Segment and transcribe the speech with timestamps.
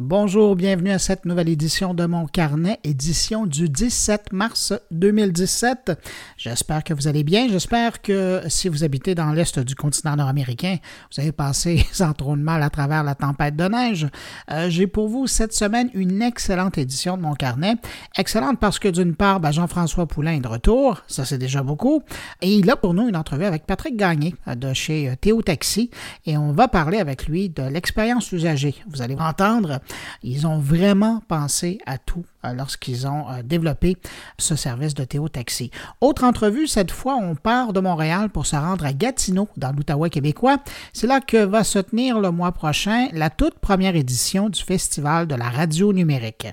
[0.00, 5.92] Bonjour, bienvenue à cette nouvelle édition de mon carnet, édition du 17 mars 2017.
[6.36, 7.46] J'espère que vous allez bien.
[7.46, 10.78] J'espère que si vous habitez dans l'est du continent nord-américain,
[11.12, 14.08] vous avez passé sans trop de mal à travers la tempête de neige.
[14.50, 17.76] Euh, J'ai pour vous cette semaine une excellente édition de mon carnet.
[18.18, 22.02] Excellente parce que d'une part, ben, Jean-François Poulain est de retour, ça c'est déjà beaucoup,
[22.42, 25.40] et il a pour nous une entrevue avec Patrick Gagné euh, de chez euh, Théo
[25.40, 25.90] Taxi,
[26.26, 28.74] et on va parler avec lui de l'expérience usagée.
[28.88, 29.78] Vous allez entendre
[30.22, 33.96] ils ont vraiment pensé à tout lorsqu'ils ont euh, développé
[34.38, 35.70] ce service de Théo Taxi.
[36.00, 40.10] Autre entrevue, cette fois, on part de Montréal pour se rendre à Gatineau, dans l'Outaouais
[40.10, 40.58] québécois.
[40.92, 45.26] C'est là que va se tenir le mois prochain la toute première édition du Festival
[45.26, 46.48] de la radio numérique.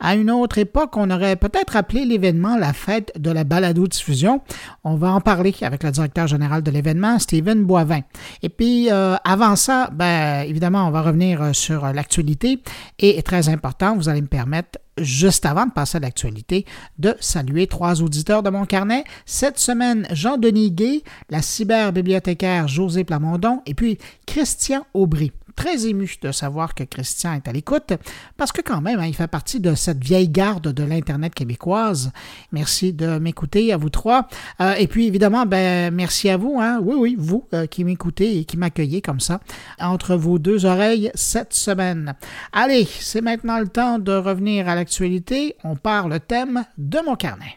[0.00, 4.40] À une autre époque, on aurait peut-être appelé l'événement la fête de la balado-diffusion.
[4.84, 8.00] On va en parler avec le directeur général de l'événement, Steven Boivin.
[8.42, 12.60] Et puis, euh, avant ça, ben, évidemment, on va revenir sur l'actualité.
[12.98, 16.64] Et très important, vous allez me permettre juste avant de passer à l'actualité,
[16.98, 19.04] de saluer trois auditeurs de mon carnet.
[19.26, 26.32] Cette semaine, Jean-Denis Gay, la cyberbibliothécaire José Plamondon et puis Christian Aubry très ému de
[26.32, 27.92] savoir que Christian est à l'écoute,
[28.36, 32.12] parce que quand même, hein, il fait partie de cette vieille garde de l'Internet québécoise.
[32.52, 34.28] Merci de m'écouter, à vous trois.
[34.60, 38.38] Euh, et puis, évidemment, ben, merci à vous, hein, oui, oui, vous euh, qui m'écoutez
[38.38, 39.40] et qui m'accueillez comme ça,
[39.80, 42.14] entre vos deux oreilles cette semaine.
[42.52, 45.56] Allez, c'est maintenant le temps de revenir à l'actualité.
[45.64, 47.56] On part le thème de mon carnet.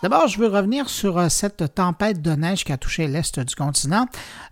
[0.00, 3.56] D'abord, je veux revenir sur euh, cette tempête de neige qui a touché l'est du
[3.56, 4.06] continent.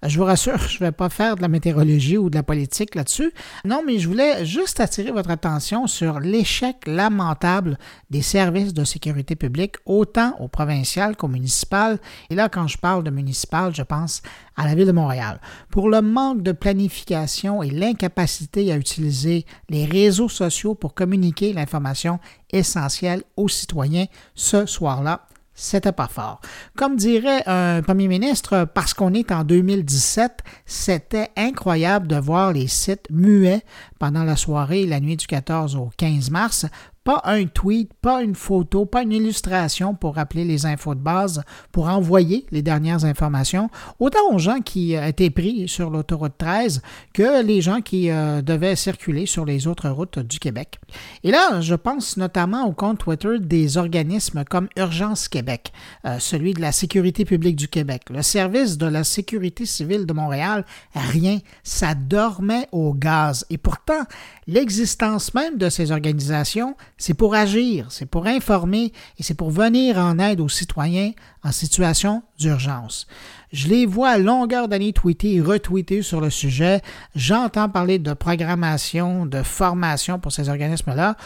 [0.05, 2.43] Euh, je vous rassure, je ne vais pas faire de la météorologie ou de la
[2.43, 3.33] politique là-dessus.
[3.65, 7.79] Non, mais je voulais juste attirer votre attention sur l'échec lamentable
[8.11, 12.01] des services de sécurité publique, autant au provincial qu'au municipal.
[12.29, 14.23] Et là, quand je parle de municipal, je pense
[14.57, 15.41] à la ville de Montréal.
[15.71, 22.19] Pour le manque de planification et l'incapacité à utiliser les réseaux sociaux pour communiquer l'information
[22.51, 25.25] essentielle aux citoyens ce soir-là,
[25.57, 26.41] c'était pas fort.
[26.77, 32.69] Comme dirait un premier ministre, parce qu'on est en 2017, c'était incroyable de voir les
[32.69, 33.63] sites muets
[33.99, 36.67] pendant la soirée la nuit du 14 au 15 mars
[37.07, 41.41] pas un tweet, pas une photo, pas une illustration pour rappeler les infos de base,
[41.71, 46.83] pour envoyer les dernières informations, autant aux gens qui euh, étaient pris sur l'autoroute 13
[47.15, 50.81] que les gens qui euh, devaient circuler sur les autres routes du Québec.
[51.23, 55.73] Et là, je pense notamment au compte Twitter des organismes comme Urgence Québec,
[56.07, 60.13] euh, celui de la sécurité publique du Québec, le service de la sécurité civile de
[60.13, 63.47] Montréal, rien, ça dormait au gaz.
[63.49, 64.03] Et pourtant,
[64.49, 69.99] l'existence même de ces organisations, c'est pour agir, c'est pour informer et c'est pour venir
[69.99, 71.13] en aide aux citoyens
[71.45, 73.07] en situation d'urgence.
[73.53, 76.81] Je les vois à longueur d'année tweeter et retweeter sur le sujet.
[77.15, 81.17] J'entends parler de programmation, de formation pour ces organismes-là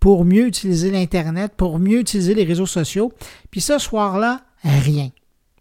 [0.00, 3.12] pour mieux utiliser l'Internet, pour mieux utiliser les réseaux sociaux.
[3.50, 5.10] Puis ce soir-là, rien.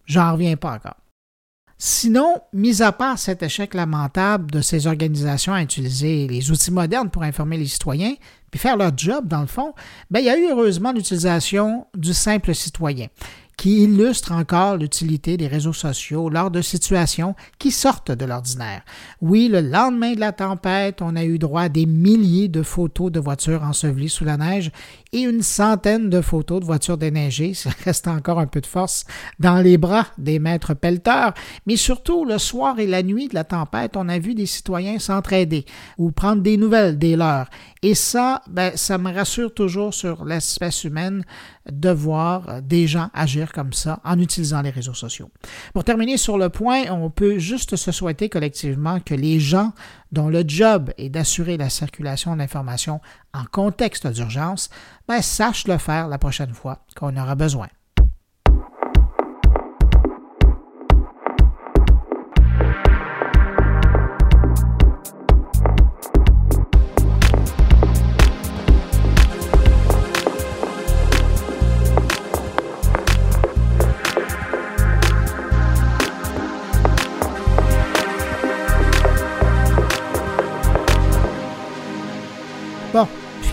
[0.05, 0.95] J'en reviens pas encore.
[1.81, 7.09] Sinon, mis à part cet échec lamentable de ces organisations à utiliser les outils modernes
[7.09, 8.15] pour informer les citoyens,
[8.49, 9.73] puis faire leur job dans le fond,
[10.09, 13.07] ben, il y a eu heureusement l'utilisation du simple citoyen
[13.59, 18.83] qui illustre encore l'utilité des réseaux sociaux lors de situations qui sortent de l'ordinaire.
[19.19, 23.11] Oui, le lendemain de la tempête, on a eu droit à des milliers de photos
[23.11, 24.71] de voitures ensevelies sous la neige
[25.11, 27.53] et une centaine de photos de voitures déneigées.
[27.53, 29.03] Ça reste encore un peu de force
[29.39, 31.33] dans les bras des maîtres pelleteurs.
[31.65, 34.99] Mais surtout, le soir et la nuit de la tempête, on a vu des citoyens
[34.99, 35.65] s'entraider
[35.97, 37.49] ou prendre des nouvelles des leurs.
[37.81, 41.25] Et ça, ben, ça me rassure toujours sur l'espèce humaine
[41.71, 45.29] de voir des gens agir comme ça en utilisant les réseaux sociaux.
[45.73, 49.73] Pour terminer sur le point, on peut juste se souhaiter collectivement que les gens
[50.11, 52.99] dont le job est d'assurer la circulation de l'information
[53.33, 54.69] en contexte d'urgence,
[55.07, 57.67] ben, sachent le faire la prochaine fois qu'on aura besoin.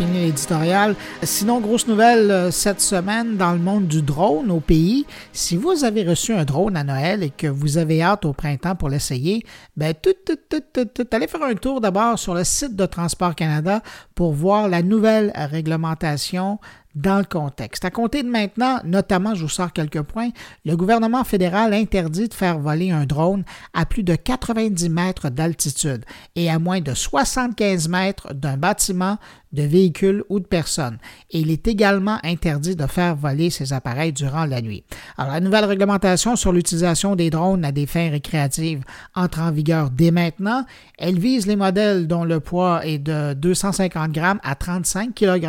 [0.07, 0.95] Fini l'éditorial.
[1.23, 5.05] Sinon, grosse nouvelle euh, cette semaine dans le monde du drone au pays.
[5.33, 8.77] Si vous avez reçu un drone à Noël et que vous avez hâte au printemps
[8.77, 9.43] pour l'essayer,
[9.77, 13.35] ben tout, tout, tout, tout, allez faire un tour d'abord sur le site de Transport
[13.35, 13.83] Canada
[14.15, 16.59] pour voir la nouvelle réglementation
[16.97, 17.85] dans le contexte.
[17.85, 20.31] À compter de maintenant, notamment, je vous sors quelques points,
[20.65, 23.45] le gouvernement fédéral interdit de faire voler un drone
[23.75, 26.05] à plus de 90 mètres d'altitude
[26.35, 29.19] et à moins de 75 mètres d'un bâtiment
[29.57, 30.99] de véhicules ou de personnes.
[31.33, 34.85] Et il est également interdit de faire voler ces appareils durant la nuit.
[35.19, 39.91] Alors, la nouvelle réglementation sur l'utilisation des drones à des fins récréatives entre en vigueur
[39.91, 40.65] dès maintenant.
[40.99, 45.47] Elle vise les modèles dont le poids est de 250 grammes à 35 kg.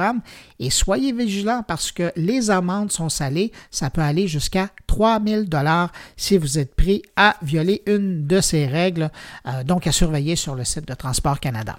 [0.60, 3.52] Et soyez vigilants parce que les amendes sont salées.
[3.70, 8.66] Ça peut aller jusqu'à 3000 dollars si vous êtes pris à violer une de ces
[8.66, 9.12] règles.
[9.46, 11.78] Euh, donc, à surveiller sur le site de Transport Canada.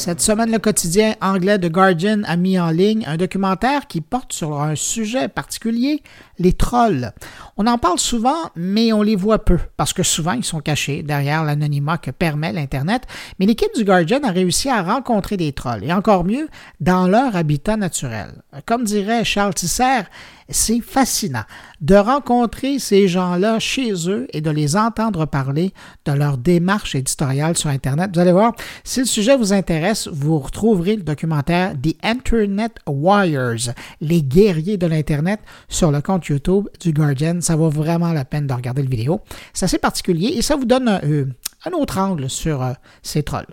[0.00, 4.32] Cette semaine, le quotidien anglais The Guardian a mis en ligne un documentaire qui porte
[4.32, 6.02] sur un sujet particulier,
[6.38, 7.12] les trolls.
[7.58, 11.02] On en parle souvent, mais on les voit peu, parce que souvent ils sont cachés
[11.02, 13.02] derrière l'anonymat que permet l'Internet.
[13.38, 16.48] Mais l'équipe du Guardian a réussi à rencontrer des trolls, et encore mieux,
[16.80, 18.42] dans leur habitat naturel.
[18.66, 20.02] Comme dirait Charles Tisser,
[20.50, 21.44] c'est fascinant
[21.80, 25.72] de rencontrer ces gens-là chez eux et de les entendre parler
[26.04, 28.10] de leur démarche éditoriale sur Internet.
[28.12, 28.52] Vous allez voir,
[28.84, 34.86] si le sujet vous intéresse, vous retrouverez le documentaire The Internet Warriors, les guerriers de
[34.86, 37.40] l'Internet, sur le compte YouTube du Guardian.
[37.40, 39.20] Ça vaut vraiment la peine de regarder la vidéo.
[39.52, 41.26] C'est assez particulier et ça vous donne un, euh,
[41.72, 42.72] autre angle sur euh,
[43.02, 43.46] ces trolls.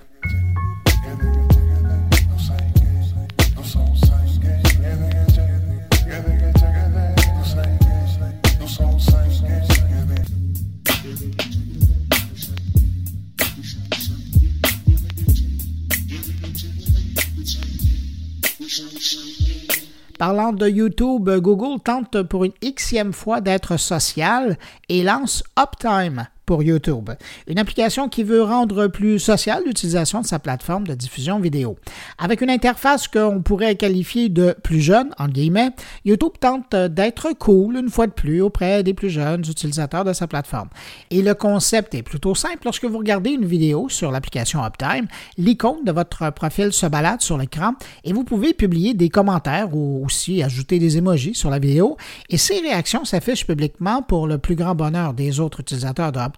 [20.18, 24.58] Parlant de YouTube, Google tente pour une xème fois d'être social
[24.90, 27.10] et lance Uptime, pour YouTube,
[27.46, 31.78] une application qui veut rendre plus sociale l'utilisation de sa plateforme de diffusion vidéo.
[32.18, 35.72] Avec une interface qu'on pourrait qualifier de plus jeune, en guillemets,
[36.06, 40.26] YouTube tente d'être cool une fois de plus auprès des plus jeunes utilisateurs de sa
[40.26, 40.70] plateforme.
[41.12, 42.60] Et le concept est plutôt simple.
[42.64, 45.08] Lorsque vous regardez une vidéo sur l'application Uptime,
[45.38, 47.74] l'icône de votre profil se balade sur l'écran
[48.06, 51.98] et vous pouvez publier des commentaires ou aussi ajouter des emojis sur la vidéo
[52.30, 56.37] et ces réactions s'affichent publiquement pour le plus grand bonheur des autres utilisateurs de Uptime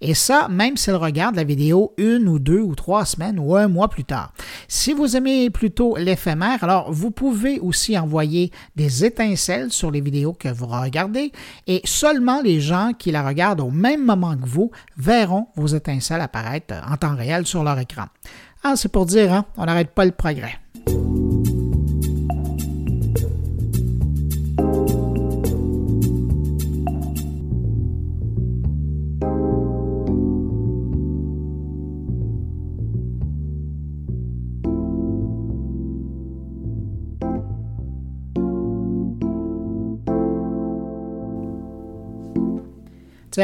[0.00, 3.68] et ça, même s'ils regardent la vidéo une ou deux ou trois semaines ou un
[3.68, 4.32] mois plus tard.
[4.68, 10.32] Si vous aimez plutôt l'éphémère, alors vous pouvez aussi envoyer des étincelles sur les vidéos
[10.32, 11.32] que vous regardez
[11.66, 16.20] et seulement les gens qui la regardent au même moment que vous verront vos étincelles
[16.20, 18.04] apparaître en temps réel sur leur écran.
[18.64, 20.61] Ah, c'est pour dire, hein, on n'arrête pas le progrès.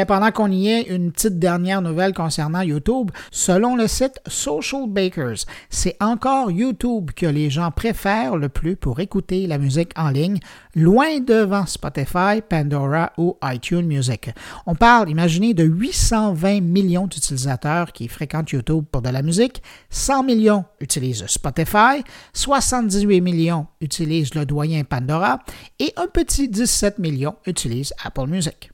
[0.07, 3.11] Pendant qu'on y est, une petite dernière nouvelle concernant YouTube.
[3.31, 8.99] Selon le site Social Bakers, c'est encore YouTube que les gens préfèrent le plus pour
[8.99, 10.39] écouter la musique en ligne,
[10.75, 14.29] loin devant Spotify, Pandora ou iTunes Music.
[14.65, 20.23] On parle, imaginez, de 820 millions d'utilisateurs qui fréquentent YouTube pour de la musique, 100
[20.23, 22.03] millions utilisent Spotify,
[22.33, 25.39] 78 millions utilisent le doyen Pandora
[25.79, 28.69] et un petit 17 millions utilisent Apple Music.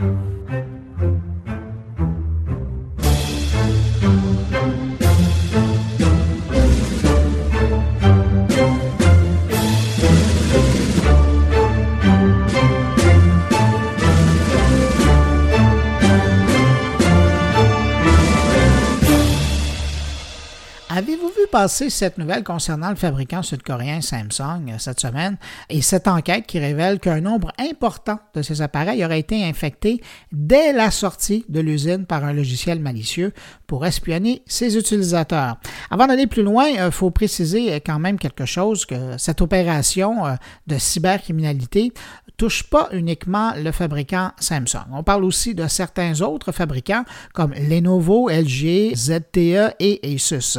[0.00, 0.29] Avez-vous
[21.50, 25.36] vu passer cette nouvelle concernant le fabricant sud-coréen Samsung euh, cette semaine
[25.68, 30.00] et cette enquête qui révèle qu'un nombre important de ces appareils aurait été infecté
[30.32, 33.32] dès la sortie de l'usine par un logiciel malicieux
[33.66, 35.58] pour espionner ses utilisateurs.
[35.90, 40.78] Avant d'aller plus loin, il faut préciser quand même quelque chose que cette opération de
[40.78, 41.92] cybercriminalité
[42.36, 44.86] touche pas uniquement le fabricant Samsung.
[44.92, 47.04] On parle aussi de certains autres fabricants
[47.34, 50.58] comme Lenovo, LG, ZTE et Asus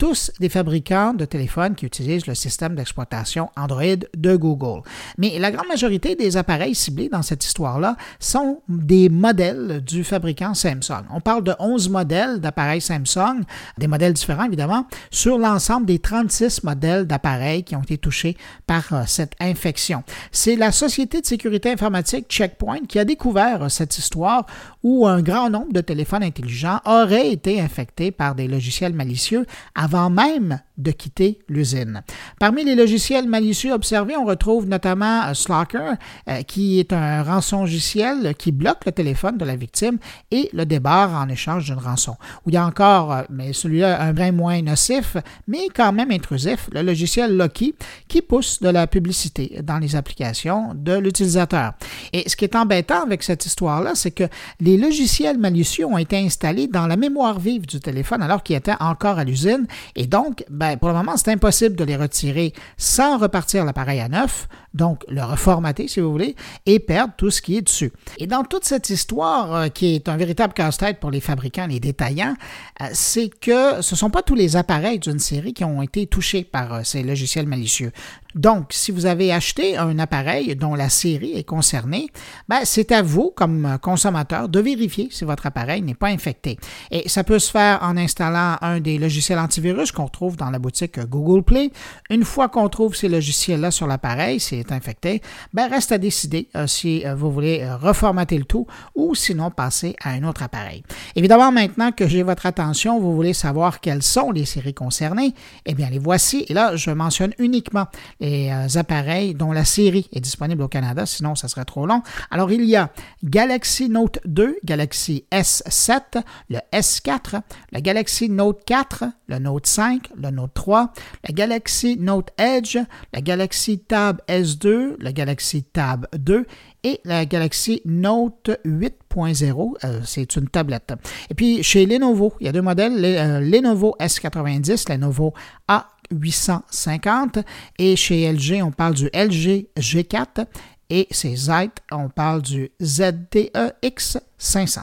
[0.00, 4.80] tous des fabricants de téléphones qui utilisent le système d'exploitation Android de Google.
[5.18, 10.54] Mais la grande majorité des appareils ciblés dans cette histoire-là sont des modèles du fabricant
[10.54, 11.04] Samsung.
[11.12, 13.42] On parle de 11 modèles d'appareils Samsung,
[13.76, 18.94] des modèles différents évidemment, sur l'ensemble des 36 modèles d'appareils qui ont été touchés par
[18.94, 20.02] euh, cette infection.
[20.32, 24.46] C'est la société de sécurité informatique Checkpoint qui a découvert euh, cette histoire
[24.82, 29.89] où un grand nombre de téléphones intelligents auraient été infectés par des logiciels malicieux avant
[30.10, 32.02] même de quitter l'usine.
[32.38, 35.94] Parmi les logiciels malicieux observés, on retrouve notamment euh, Slacker,
[36.28, 39.98] euh, qui est un rançongiciel qui bloque le téléphone de la victime
[40.30, 42.16] et le débarre en échange d'une rançon.
[42.46, 46.10] Ou il y a encore, euh, mais celui-là un brin moins nocif, mais quand même
[46.10, 47.74] intrusif, le logiciel Loki,
[48.08, 51.74] qui pousse de la publicité dans les applications de l'utilisateur.
[52.12, 54.24] Et ce qui est embêtant avec cette histoire-là, c'est que
[54.60, 58.74] les logiciels malicieux ont été installés dans la mémoire vive du téléphone alors qu'il était
[58.80, 63.18] encore à l'usine et donc, ben, pour le moment, c'est impossible de les retirer sans
[63.18, 66.36] repartir l'appareil à neuf, donc le reformater si vous voulez,
[66.66, 67.92] et perdre tout ce qui est dessus.
[68.18, 71.80] Et dans toute cette histoire, euh, qui est un véritable casse-tête pour les fabricants, les
[71.80, 72.34] détaillants,
[72.80, 76.06] euh, c'est que ce ne sont pas tous les appareils d'une série qui ont été
[76.06, 77.92] touchés par euh, ces logiciels malicieux.
[78.34, 82.08] Donc, si vous avez acheté un appareil dont la série est concernée,
[82.48, 86.56] ben, c'est à vous, comme consommateur, de vérifier si votre appareil n'est pas infecté.
[86.92, 90.60] Et ça peut se faire en installant un des logiciels antivirus qu'on trouve dans la
[90.60, 91.72] boutique Google Play.
[92.08, 96.66] Une fois qu'on trouve ces logiciels-là sur l'appareil, c'est infecté, ben reste à décider euh,
[96.66, 100.82] si euh, vous voulez euh, reformater le tout ou sinon passer à un autre appareil.
[101.16, 105.34] Évidemment, maintenant que j'ai votre attention, vous voulez savoir quelles sont les séries concernées,
[105.66, 106.44] eh bien les voici.
[106.48, 107.86] Et là, je mentionne uniquement
[108.20, 112.02] les appareils dont la série est disponible au Canada, sinon ça serait trop long.
[112.30, 112.90] Alors il y a
[113.24, 117.40] Galaxy Note 2, Galaxy S7, le S4,
[117.72, 120.92] la Galaxy Note 4, le Note 5, le Note 3,
[121.28, 122.78] la Galaxy Note Edge,
[123.12, 126.46] la Galaxy Tab S 2 la Galaxy Tab 2
[126.84, 130.92] et la Galaxy Note 8.0, euh, c'est une tablette.
[131.30, 135.34] Et puis chez Lenovo, il y a deux modèles, euh, Lenovo S90, Lenovo
[135.68, 137.44] A850
[137.78, 140.46] et chez LG, on parle du LG G4
[140.90, 141.50] et chez Z,
[141.92, 144.82] on parle du ZTE X500.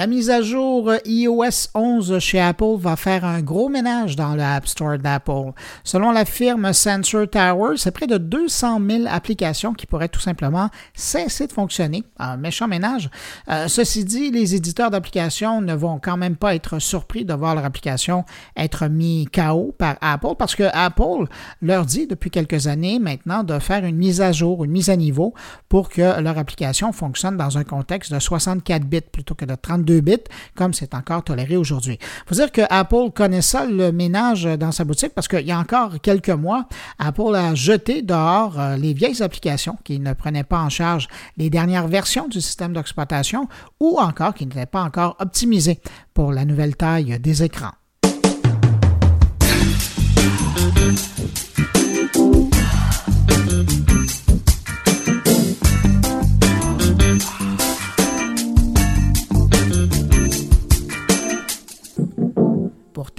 [0.00, 4.40] La mise à jour iOS 11 chez Apple va faire un gros ménage dans le
[4.40, 5.52] App Store d'Apple.
[5.84, 10.70] Selon la firme Sensor Tower, c'est près de 200 000 applications qui pourraient tout simplement
[10.94, 12.02] cesser de fonctionner.
[12.18, 13.10] Un méchant ménage.
[13.50, 17.54] Euh, ceci dit, les éditeurs d'applications ne vont quand même pas être surpris de voir
[17.54, 18.24] leur application
[18.56, 21.26] être mis KO par Apple parce que Apple
[21.60, 24.96] leur dit depuis quelques années maintenant de faire une mise à jour, une mise à
[24.96, 25.34] niveau
[25.68, 29.89] pour que leur application fonctionne dans un contexte de 64 bits plutôt que de 32
[29.98, 30.16] bits,
[30.54, 31.98] comme c'est encore toléré aujourd'hui.
[32.00, 35.52] Il faut dire que Apple connaît ça, le ménage dans sa boutique, parce qu'il y
[35.52, 36.66] a encore quelques mois,
[36.98, 41.50] Apple a jeté dehors euh, les vieilles applications qui ne prenaient pas en charge les
[41.50, 43.48] dernières versions du système d'exploitation
[43.80, 45.80] ou encore qui n'étaient pas encore optimisées
[46.14, 47.72] pour la nouvelle taille des écrans.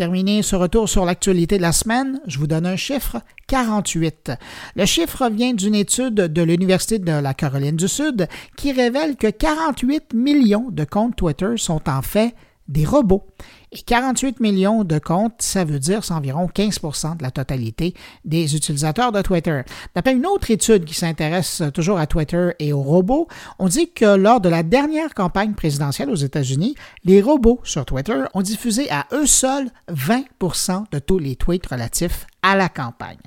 [0.01, 4.31] Terminer ce retour sur l'actualité de la semaine, je vous donne un chiffre, 48.
[4.75, 8.27] Le chiffre vient d'une étude de l'Université de la Caroline du Sud
[8.57, 12.33] qui révèle que 48 millions de comptes Twitter sont en fait
[12.67, 13.27] des robots.
[13.73, 17.93] Et 48 millions de comptes, ça veut dire c'est environ 15% de la totalité
[18.25, 19.61] des utilisateurs de Twitter.
[19.95, 24.17] D'après une autre étude qui s'intéresse toujours à Twitter et aux robots, on dit que
[24.17, 26.75] lors de la dernière campagne présidentielle aux États-Unis,
[27.05, 32.27] les robots sur Twitter ont diffusé à eux seuls 20% de tous les tweets relatifs
[32.41, 33.19] à la campagne.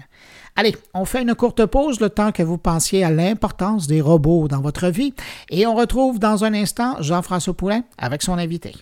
[0.57, 4.47] Allez, on fait une courte pause le temps que vous pensiez à l'importance des robots
[4.47, 5.15] dans votre vie
[5.49, 8.75] et on retrouve dans un instant Jean-François Poulain avec son invité.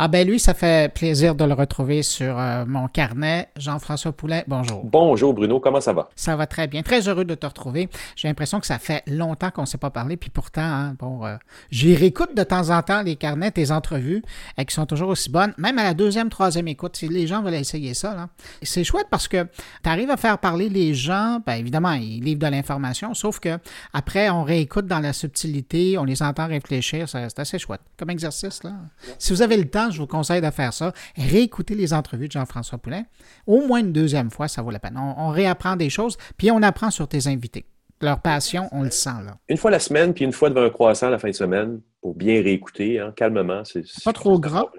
[0.00, 3.48] Ah ben lui, ça fait plaisir de le retrouver sur euh, mon carnet.
[3.56, 4.84] Jean-François Poulain, bonjour.
[4.84, 6.08] Bonjour Bruno, comment ça va?
[6.14, 6.82] Ça va très bien.
[6.82, 7.88] Très heureux de te retrouver.
[8.14, 11.26] J'ai l'impression que ça fait longtemps qu'on ne s'est pas parlé, puis pourtant, hein, bon,
[11.26, 11.34] euh,
[11.72, 14.22] j'y réécoute de temps en temps les carnets, tes entrevues,
[14.56, 16.94] et qui sont toujours aussi bonnes, même à la deuxième, troisième écoute.
[16.94, 18.28] Si les gens veulent essayer ça, là.
[18.62, 19.48] c'est chouette parce que
[19.82, 23.58] tu arrives à faire parler les gens, bien évidemment, ils livrent de l'information, sauf que
[23.92, 28.62] après, on réécoute dans la subtilité, on les entend réfléchir, c'est assez chouette comme exercice.
[28.62, 28.74] Là.
[29.18, 30.92] Si vous avez le temps, je vous conseille de faire ça.
[31.16, 33.04] Réécouter les entrevues de Jean-François Poulin.
[33.46, 34.98] Au moins une deuxième fois, ça vaut la peine.
[34.98, 37.66] On, réapprend des choses, puis on apprend sur tes invités.
[38.00, 39.38] Leur passion, on le sent là.
[39.48, 42.14] Une fois la semaine, puis une fois devant un croissant la fin de semaine, pour
[42.14, 43.64] bien réécouter, hein, calmement.
[43.64, 44.68] C'est, pas trop grand?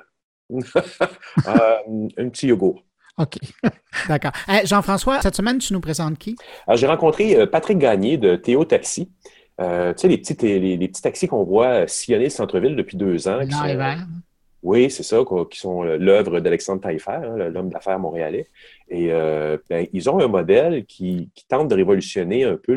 [0.52, 2.84] Euh, un petit yogourt.
[3.20, 3.38] OK.
[4.08, 4.32] D'accord.
[4.64, 6.36] Jean-François, cette semaine, tu nous présentes qui?
[6.66, 9.12] Alors, j'ai rencontré euh, Patrick Gagné de Théo Taxi.
[9.60, 13.28] Euh, tu sais, les petits, les, petits taxis qu'on voit sillonner le centre-ville depuis deux
[13.28, 13.40] ans.
[13.46, 13.54] Qui
[14.62, 18.48] oui, c'est ça, qui sont l'œuvre d'Alexandre Taillefer, hein, l'homme d'affaires montréalais.
[18.90, 22.74] Et euh, ben, ils ont un modèle qui, tente de révolutionner un peu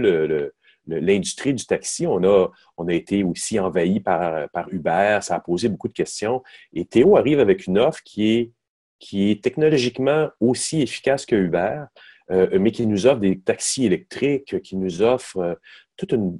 [0.87, 2.07] l'industrie du taxi.
[2.07, 5.93] On a, on a été aussi envahi par, par Uber, ça a posé beaucoup de
[5.93, 6.43] questions.
[6.73, 8.53] Et Théo arrive avec une offre qui est,
[9.01, 11.83] qui est technologiquement aussi efficace que Uber,
[12.31, 15.55] euh, mais qui nous offre des taxis électriques, qui nous offre euh,
[15.97, 16.39] toute une,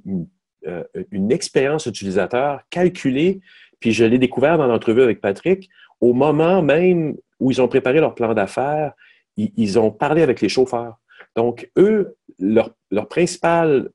[1.11, 3.41] une expérience utilisateur calculée
[3.83, 5.69] puis je l'ai découvert dans l'entrevue avec Patrick.
[5.99, 8.93] Au moment même où ils ont préparé leur plan d'affaires,
[9.35, 11.01] ils, ont parlé avec les chauffeurs.
[11.35, 12.71] Donc, eux, leur,
[13.09, 13.89] principal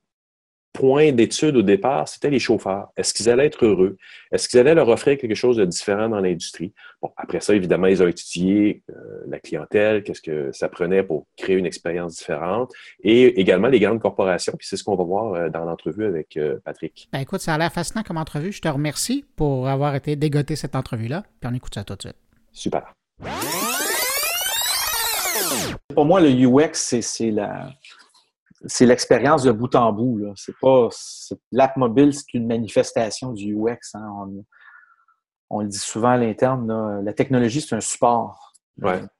[0.78, 2.92] point d'étude au départ, c'était les chauffeurs.
[2.96, 3.96] Est-ce qu'ils allaient être heureux?
[4.30, 6.72] Est-ce qu'ils allaient leur offrir quelque chose de différent dans l'industrie?
[7.02, 8.94] Bon, après ça, évidemment, ils ont étudié euh,
[9.26, 13.98] la clientèle, qu'est-ce que ça prenait pour créer une expérience différente, et également les grandes
[13.98, 14.52] corporations.
[14.56, 17.08] Puis c'est ce qu'on va voir euh, dans l'entrevue avec euh, Patrick.
[17.12, 18.52] Ben écoute, ça a l'air fascinant comme entrevue.
[18.52, 21.24] Je te remercie pour avoir été dégoté cette entrevue-là.
[21.40, 22.16] Puis on écoute ça tout de suite.
[22.52, 22.92] Super.
[25.92, 27.72] Pour moi, le UX, c'est la
[28.66, 30.32] c'est l'expérience de bout en bout.
[30.36, 30.88] C'est pas
[31.52, 33.94] l'app mobile, c'est une manifestation du UX.
[33.94, 34.28] Hein.
[35.50, 37.02] On, le dit souvent à l'interne.
[37.02, 38.52] La technologie, c'est un support.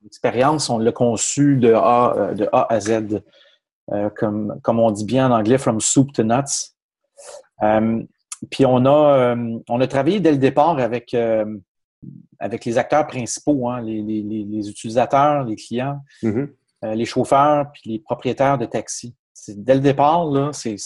[0.03, 3.23] L'expérience, on l'a conçu de A, euh, de A à Z.
[3.91, 6.75] Euh, comme, comme on dit bien en anglais, from soup to nuts.
[7.63, 8.03] Euh,
[8.51, 9.35] puis on a,
[9.69, 11.17] on a travaillé dès le départ avec,
[12.39, 16.49] avec les acteurs principaux, hein, les, les, utilisateurs, les clients, mm-hmm.
[16.95, 19.17] les chauffeurs, puis les propriétaires de taxis
[19.57, 20.77] dès le départ, c'est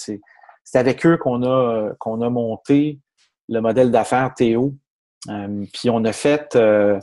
[0.75, 3.01] avec eux qu'on a, qu'on a monté
[3.49, 4.75] le modèle d'affaires Théo.
[5.29, 6.99] Euh, puis on a fait euh,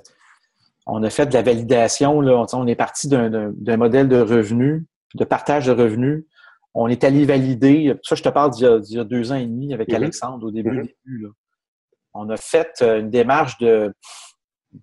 [0.86, 2.20] on a fait de la validation.
[2.22, 2.46] Là.
[2.54, 6.26] On, est parti d'un modèle de revenus, de partage de revenus.
[6.74, 9.74] On est allé valider, ça je te parle d'il y, a deux ans et demi
[9.74, 9.96] avec mm-hmm.
[9.96, 10.82] Alexandre au début.
[10.82, 10.90] Mm-hmm.
[11.06, 11.28] début
[12.14, 13.94] On a fait euh, une démarche de,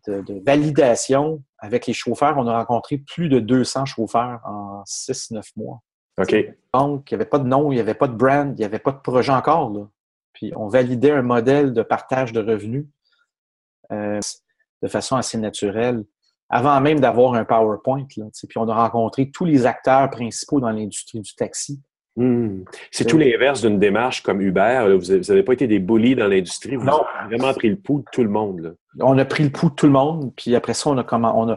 [0.06, 2.36] de, de, validation avec les chauffeurs.
[2.38, 5.80] On a rencontré plus de 200 chauffeurs en 6-9 mois.
[6.18, 6.34] OK.
[6.74, 8.64] Donc, il n'y avait pas de nom, il n'y avait pas de brand, il n'y
[8.64, 9.70] avait pas de projet encore.
[9.70, 9.88] Là.
[10.32, 12.86] Puis, on validait un modèle de partage de revenus
[13.92, 14.20] euh,
[14.82, 16.04] de façon assez naturelle,
[16.48, 18.06] avant même d'avoir un PowerPoint.
[18.16, 21.80] Là, puis, on a rencontré tous les acteurs principaux dans l'industrie du taxi.
[22.16, 22.64] Hmm.
[22.90, 24.96] C'est tout l'inverse d'une démarche comme Uber.
[24.98, 26.76] Vous n'avez pas été des bullies dans l'industrie.
[26.76, 28.74] Vous avez vraiment pris le pouls de tout le monde.
[29.00, 30.32] On a pris le pouls de tout le monde.
[30.34, 31.56] Puis après ça, on a, comment, on a, euh,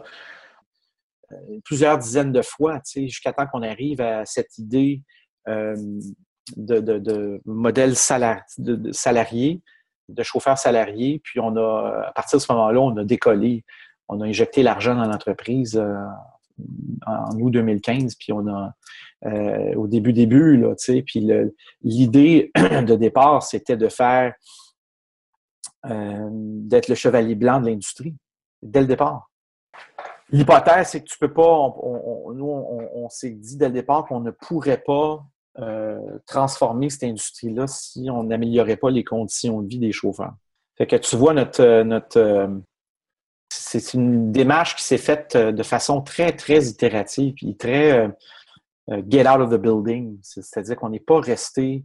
[1.63, 5.03] plusieurs dizaines de fois, jusqu'à temps qu'on arrive à cette idée
[5.47, 5.75] euh,
[6.57, 9.61] de, modèle salarié,
[10.07, 11.21] de chauffeur salarié.
[11.23, 13.63] Puis on a, à partir de ce moment-là, on a décollé,
[14.07, 15.95] on a injecté l'argent dans l'entreprise euh,
[17.05, 18.73] en août 2015, puis on a
[19.75, 20.73] au début début là,
[21.05, 21.29] puis
[21.81, 24.33] l'idée de départ, c'était de faire
[25.85, 28.15] d'être le chevalier blanc de l'industrie
[28.61, 29.29] dès le départ.
[30.31, 31.73] L'hypothèse, c'est que tu peux pas,
[32.33, 35.25] nous, on, s'est dit dès le départ qu'on ne pourrait pas
[35.59, 40.35] euh, transformer cette industrie-là si on n'améliorait pas les conditions de vie des chauffeurs.
[40.77, 42.47] Fait que tu vois, notre, euh, notre euh,
[43.51, 48.09] c'est une démarche qui s'est faite de façon très, très itérative et très
[49.09, 50.19] get out of the building.
[50.21, 51.83] C'est-à-dire qu'on n'est pas resté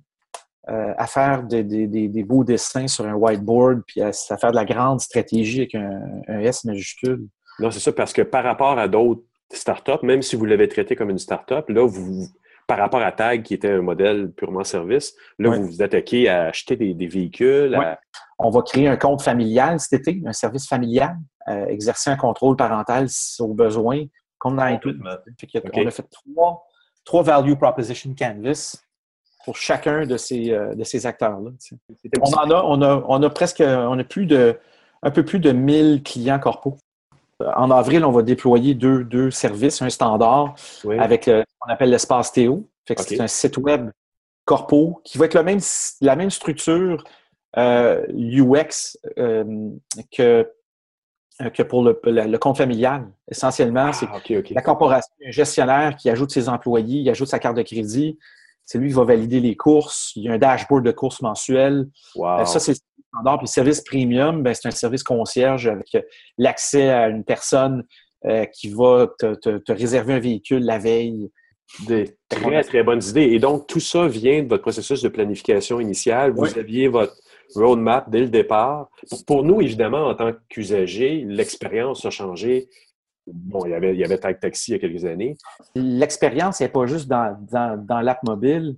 [0.66, 5.60] à faire des, beaux dessins sur un whiteboard puis à, faire de la grande stratégie
[5.60, 7.26] avec un S majuscule.
[7.60, 10.96] Non, c'est ça, parce que par rapport à d'autres startups, même si vous l'avez traité
[10.96, 12.26] comme une startup, là, vous,
[12.66, 16.46] par rapport à Tag, qui était un modèle purement service, là, vous vous attaquez à
[16.46, 17.78] acheter des, véhicules.
[18.38, 21.16] On va créer un compte familial cet été, un service familial,
[21.48, 23.06] euh, exercer un contrôle parental
[23.38, 24.04] au besoin,
[24.38, 24.94] comme dans tout.
[25.02, 26.06] On a fait
[27.04, 28.76] trois, value proposition canvas
[29.44, 31.50] pour chacun de ces, euh, de ces acteurs-là.
[32.20, 34.58] On en a, on a, on a presque, on a plus de
[35.04, 36.78] un peu plus de 1000 clients corpo.
[37.40, 40.54] En avril, on va déployer deux, deux services, un standard
[40.98, 42.68] avec ce qu'on appelle l'espace Théo.
[42.86, 43.90] C'est un site web
[44.44, 45.60] corpo qui va être le même,
[46.00, 47.02] la même structure
[47.56, 48.98] UX
[50.12, 50.46] que
[51.42, 53.08] euh, que pour le, compte familial.
[53.28, 54.20] Essentiellement, c'est ah,
[54.50, 58.18] la corporation, un gestionnaire qui ajoute ses employés, il ajoute sa carte de crédit.
[58.64, 60.12] C'est lui qui va valider les courses.
[60.14, 61.88] Il y a un dashboard de courses mensuelles.
[62.16, 62.80] Euh, ça, c'est
[63.14, 63.38] standard.
[63.38, 65.96] Puis le service premium, ben, c'est un service concierge avec
[66.38, 67.84] l'accès à une personne
[68.26, 71.30] euh, qui va te, réserver un véhicule la veille.
[71.88, 73.22] Des très, très bonnes idées.
[73.22, 76.32] Et donc, tout ça vient de votre processus de planification initiale.
[76.32, 77.16] Vous aviez votre,
[77.54, 78.88] roadmap dès le départ.
[79.26, 82.68] Pour nous, évidemment, en tant qu'usagers, l'expérience a changé.
[83.26, 85.36] Bon, il y avait, il y avait Tag Taxi il y a quelques années.
[85.74, 88.76] L'expérience n'est pas juste dans, dans, l'app mobile,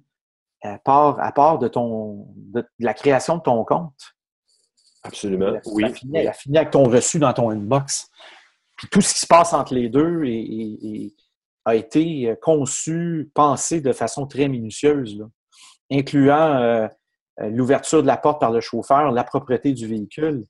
[0.63, 4.16] à part, à part de, ton, de, la création de ton compte.
[5.07, 5.85] Absolument, oui.
[6.15, 8.11] Elle a fini avec ton reçu dans ton inbox.
[8.77, 10.23] Puis tout ce qui se passe entre les deux
[11.65, 15.27] a été conçu, pensé de façon très minutieuse,
[15.91, 16.89] incluant euh,
[17.41, 20.45] euh, l'ouverture de la porte par le chauffeur, la propreté du véhicule.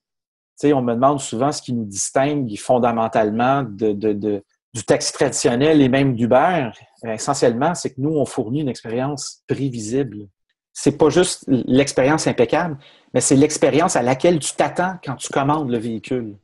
[0.58, 5.80] Tu sais, on me demande souvent ce qui nous distingue fondamentalement de, du taxi traditionnel
[5.80, 6.70] et même d'Uber.
[7.04, 10.28] Euh, essentiellement, c'est que nous, on fournit une expérience prévisible.
[10.78, 12.76] C'est pas juste l'expérience impeccable,
[13.14, 16.36] mais c'est l'expérience à laquelle tu t'attends quand tu commandes le véhicule.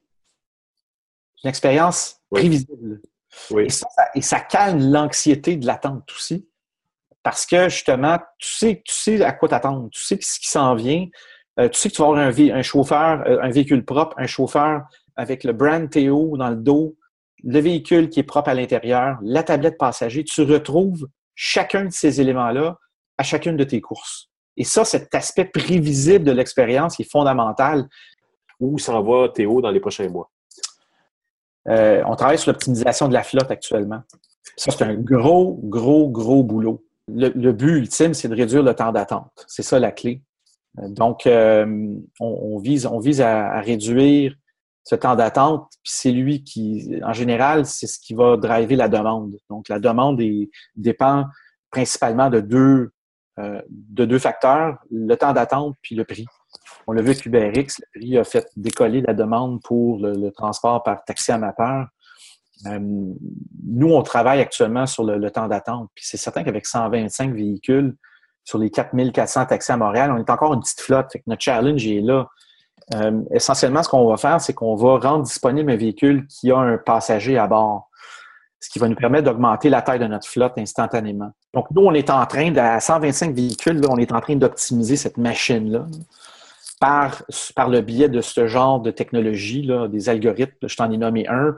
[1.45, 3.03] Une expérience prévisible.
[3.59, 6.49] Et, ça, et ça calme l'anxiété de l'attente aussi.
[7.23, 10.75] Parce que justement, tu sais, tu sais à quoi t'attendre, tu sais ce qui s'en
[10.77, 11.07] vient,
[11.61, 14.27] euh, tu sais que tu vas avoir un, un chauffeur, euh, un véhicule propre, un
[14.27, 16.97] chauffeur avec le brand Théo dans le dos,
[17.45, 20.25] le véhicule qui est propre à l'intérieur, la tablette passager.
[20.25, 22.79] Tu retrouves chacun de ces éléments-là
[23.23, 24.29] à chacune de tes courses.
[24.57, 27.89] Et ça, cet aspect prévisible de l'expérience qui est fondamental.
[28.61, 30.31] Où s'en va Théo dans les prochains mois?
[31.69, 34.03] Euh, on travaille sur l'optimisation de la flotte actuellement.
[34.57, 38.93] Ça, c'est un gros, gros, gros boulot le, but ultime, c'est de réduire le temps
[38.93, 39.45] d'attente.
[39.47, 40.23] C'est ça la clé.
[40.77, 44.35] Donc, euh, on, vise, on vise à, réduire
[44.85, 45.69] ce temps d'attente.
[45.83, 49.37] Puis c'est lui qui, en général, c'est ce qui va driver la demande.
[49.51, 50.21] Donc, la demande
[50.77, 51.25] dépend
[51.71, 52.92] principalement de deux,
[53.39, 56.27] de deux facteurs, le temps d'attente puis le prix.
[56.87, 60.83] On l'a vu avec UberX, le prix a fait décoller la demande pour le transport
[60.83, 61.87] par taxi amateur.
[62.67, 65.91] Euh, nous, on travaille actuellement sur le, temps d'attente.
[65.95, 67.97] Puis c'est certain qu'avec 125 véhicules
[68.45, 71.13] sur les 4400 taxis à Montréal, on est encore une petite flotte.
[71.27, 72.29] notre challenge est là.
[72.95, 76.59] Euh, essentiellement, ce qu'on va faire, c'est qu'on va rendre disponible un véhicule qui a
[76.59, 77.89] un passager à bord,
[78.63, 81.33] ce qui va nous permettre d'augmenter la taille de notre flotte instantanément.
[81.53, 85.17] Donc, nous, on est en train, à 125 véhicules, on est en train d'optimiser cette
[85.17, 85.87] machine-là
[86.81, 87.25] par,
[87.57, 90.69] par le biais de ce genre de technologie, là, des algorithmes.
[90.69, 91.57] Je t'en ai nommé un,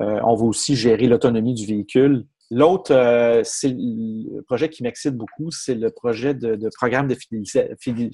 [0.00, 2.26] euh, on va aussi gérer l'autonomie du véhicule.
[2.50, 7.16] L'autre, euh, c'est le projet qui m'excite beaucoup, c'est le projet de, programme de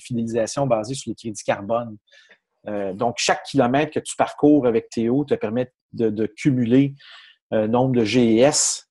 [0.00, 1.96] fidélisation basé sur les crédits carbone.
[2.68, 6.94] Euh, donc, chaque kilomètre que tu parcours avec Théo te permet de, cumuler
[7.52, 8.88] nombre de GES,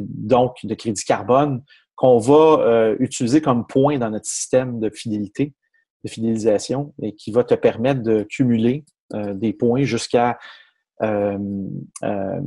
[0.00, 1.62] donc de crédits carbone,
[1.94, 5.54] qu'on va utiliser comme point dans notre système de fidélité,
[6.04, 10.38] de fidélisation, et qui va te permettre de cumuler des points jusqu'à
[11.02, 11.38] euh,
[12.04, 12.40] euh,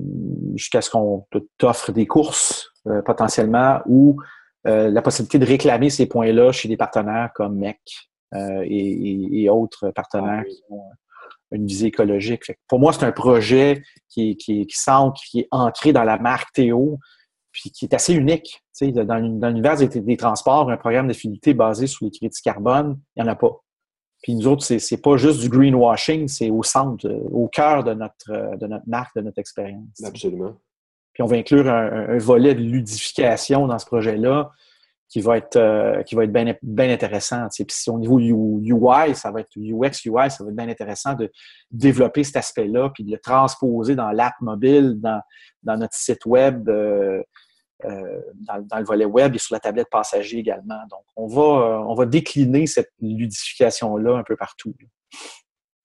[0.55, 1.27] jusqu'à ce qu'on
[1.59, 4.17] t'offre des courses euh, potentiellement ou
[4.65, 7.79] la possibilité de réclamer ces points-là chez des partenaires comme MEC
[8.35, 10.83] et, autres partenaires qui ont
[11.51, 12.51] une visée écologique.
[12.67, 14.75] pour moi, c'est un projet qui, qui, qui,
[15.25, 16.99] qui est ancré dans la marque Théo,
[17.51, 18.63] puis qui est assez unique.
[18.81, 23.23] dans l'univers des, des, transports, un programme de fidélité basé sur les crédits carbone, il
[23.23, 23.61] n'y en a pas.
[24.21, 27.93] Puis nous autres, c'est, c'est pas juste du greenwashing, c'est au centre, au cœur de
[27.93, 30.03] notre, de notre marque, de notre expérience.
[30.03, 30.55] Absolument.
[31.13, 34.51] Puis on va inclure un, volet de ludification dans ce projet-là
[35.09, 37.47] qui va être euh, qui va être bien, bien intéressant.
[37.51, 41.31] Puis au niveau UI, ça va être UX, UI, ça va être bien intéressant de
[41.71, 45.21] développer cet aspect-là, puis de le transposer dans l'app mobile, dans,
[45.63, 46.69] dans notre site web.
[46.69, 47.21] Euh,
[47.85, 50.81] euh, dans, le volet web et sur la tablette passager également.
[50.89, 54.75] Donc, on va, on va décliner cette ludification-là un peu partout.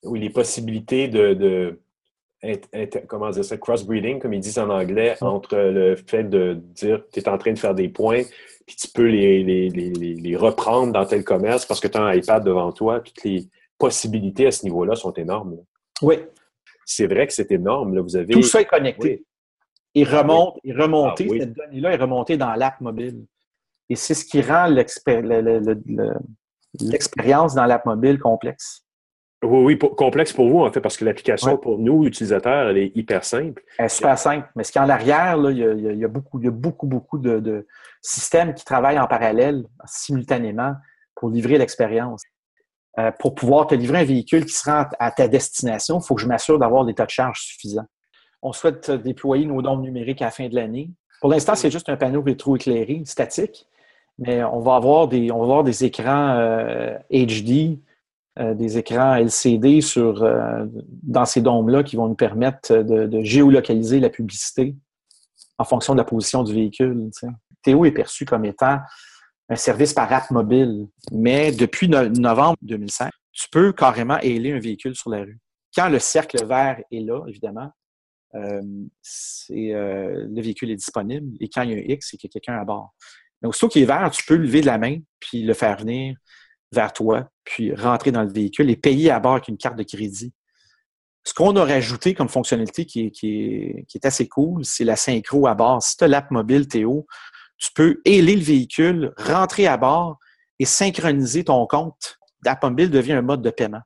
[0.02, 1.80] Oui, les possibilités de,
[3.06, 7.20] comment dire ça, crossbreeding, comme ils disent en anglais, entre le fait de dire tu
[7.20, 8.22] es en train de faire des points,
[8.66, 12.44] puis tu peux les, les, reprendre dans tel commerce parce que tu as un iPad
[12.44, 13.00] devant toi.
[13.00, 15.58] Toutes les possibilités à ce niveau-là sont énormes.
[16.02, 16.16] Oui.
[16.86, 17.94] C'est vrai que c'est énorme.
[17.94, 18.02] Là.
[18.02, 18.32] Vous avez...
[18.32, 19.24] Tout ça est connecté.
[19.94, 23.24] Il remonte, il remonté, ah cette donnée-là est remontée dans l'app mobile.
[23.88, 28.83] Et c'est ce qui rend l'expérience dans l'app mobile complexe.
[29.44, 32.96] Oui, oui, complexe pour vous, en fait, parce que l'application pour nous, utilisateurs, elle est
[32.96, 33.62] hyper simple.
[33.78, 34.48] Elle est super simple.
[34.56, 36.86] Mais ce qui est en arrière, là, il, y a, beaucoup, il y a beaucoup,
[36.86, 37.66] beaucoup de,
[38.00, 40.74] systèmes qui travaillent en parallèle, simultanément,
[41.14, 42.22] pour livrer l'expérience.
[42.98, 46.14] Euh, pour pouvoir te livrer un véhicule qui se rend à ta destination, il faut
[46.14, 47.86] que je m'assure d'avoir des tas de charge suffisants.
[48.40, 50.90] On souhaite déployer nos dons numériques à la fin de l'année.
[51.20, 53.66] Pour l'instant, c'est juste un panneau rétroéclairé, statique,
[54.18, 57.76] mais on va avoir des, on va avoir des écrans HD, euh, euh,
[58.36, 60.26] des écrans LCD sur,
[61.02, 64.74] dans ces dômes-là qui vont nous permettre de, géolocaliser la publicité
[65.58, 67.10] en fonction de la position du véhicule.
[67.62, 68.80] Théo est perçu comme étant
[69.48, 70.86] un service par app mobile.
[71.12, 75.38] Mais depuis novembre 2005, tu peux carrément ailer un véhicule sur la rue.
[75.74, 77.70] Quand le cercle vert est là, évidemment,
[78.34, 78.62] euh,
[79.50, 81.36] euh, le véhicule est disponible.
[81.40, 82.94] Et quand il y a un X, c'est qu'il y a quelqu'un à bord.
[83.42, 86.16] Mais aussitôt qu'il est vert, tu peux lever de la main, puis le faire venir
[86.74, 89.82] vers toi, puis rentrer dans le véhicule et payer à bord avec une carte de
[89.82, 90.32] crédit.
[91.24, 95.46] Ce qu'on a rajouté comme fonctionnalité qui est, qui est assez cool, c'est la synchro
[95.46, 95.82] à bord.
[95.82, 97.06] Si tu as l'app mobile Théo,
[97.56, 100.18] tu peux ailer le véhicule, rentrer à bord
[100.58, 102.18] et synchroniser ton compte.
[102.62, 103.80] Mobile devient un mode de paiement.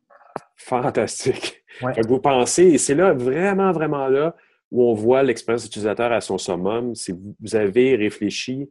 [0.56, 1.62] Fantastique.
[2.08, 4.34] Vous pensez, et c'est là, vraiment, vraiment là,
[4.70, 8.70] où on voit l'expérience utilisateur à son summum, c'est vous avez réfléchi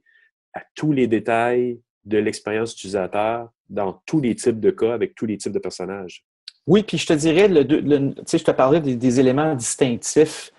[0.54, 5.26] à tous les détails de l'expérience utilisateur dans tous les types de cas, avec tous
[5.26, 6.24] les types de personnages.
[6.66, 10.52] Oui, puis je te dirais, le, je te parlais des, éléments distinctifs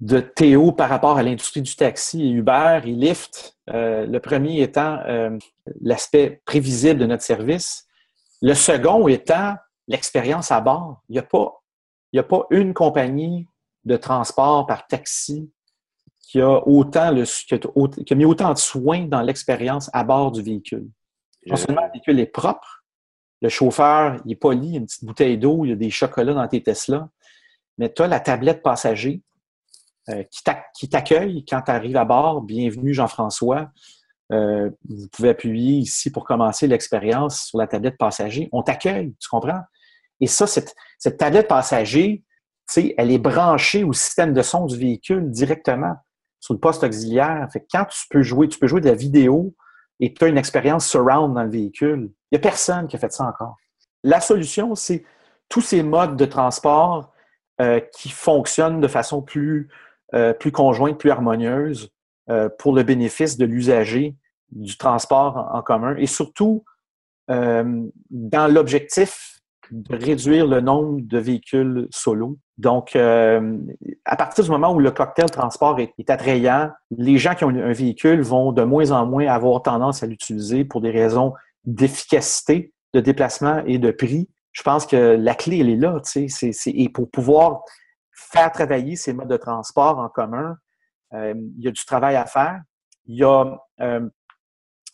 [0.00, 3.56] de Théo par rapport à l'industrie du taxi Uber et Lyft.
[3.70, 5.36] Euh, le premier étant euh,
[5.80, 7.86] l'aspect prévisible de notre service.
[8.40, 9.56] Le second étant
[9.88, 11.02] l'expérience à bord.
[11.08, 13.46] Il n'y a, a pas une compagnie
[13.84, 15.50] de transport par taxi
[16.28, 20.42] qui a, autant le, qui a, mis autant de soins dans l'expérience à bord du
[20.42, 20.86] véhicule.
[21.46, 22.84] Non seulement le véhicule est propre,
[23.40, 25.76] le chauffeur il est poli, il y a une petite bouteille d'eau, il y a
[25.76, 27.08] des chocolats dans tes Tesla,
[27.78, 29.22] mais tu as la tablette passager
[30.10, 30.22] euh,
[30.74, 32.42] qui t'accueille quand tu arrives à bord.
[32.42, 33.70] Bienvenue Jean-François.
[34.30, 38.50] Euh, vous pouvez appuyer ici pour commencer l'expérience sur la tablette passager.
[38.52, 39.62] On t'accueille, tu comprends?
[40.20, 40.74] Et ça, cette,
[41.16, 42.22] tablette passager,
[42.76, 45.96] elle est branchée au système de son du véhicule directement
[46.40, 47.48] sur le poste auxiliaire.
[47.52, 49.54] Fait quand tu peux jouer, tu peux jouer de la vidéo
[50.00, 52.10] et tu as une expérience surround dans le véhicule.
[52.30, 53.56] Il n'y a personne qui a fait ça encore.
[54.04, 55.04] La solution, c'est
[55.48, 57.12] tous ces modes de transport
[57.60, 59.68] euh, qui fonctionnent de façon plus
[60.14, 61.90] euh, plus conjointe, plus harmonieuse
[62.30, 64.16] euh, pour le bénéfice de l'usager
[64.50, 66.64] du transport en, commun et surtout
[67.28, 69.37] dans l'objectif
[69.70, 72.38] de réduire le nombre de véhicules solo.
[72.56, 77.50] Donc, à partir du moment où le cocktail transport est, attrayant, les gens qui ont
[77.50, 82.72] un véhicule vont de moins en moins avoir tendance à l'utiliser pour des raisons d'efficacité,
[82.94, 84.28] de déplacement et de prix.
[84.52, 86.00] Je pense que la clé, elle est là,
[86.66, 87.60] et pour pouvoir
[88.18, 90.56] faire travailler ces modes de transport en commun.
[91.14, 92.60] Euh, il y a du travail à faire.
[93.06, 94.08] Il y a euh,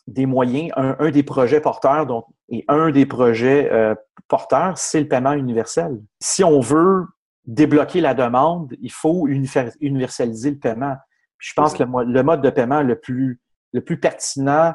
[0.07, 0.71] des moyens.
[0.77, 3.95] Un, des projets porteurs, donc, et un des projets euh,
[4.29, 6.01] porteurs, c'est le paiement universel.
[6.21, 7.07] Si on veut
[7.47, 10.97] débloquer la demande, il faut universaliser le paiement.
[11.39, 13.41] je pense que le, mode de paiement le plus,
[13.73, 14.75] le plus pertinent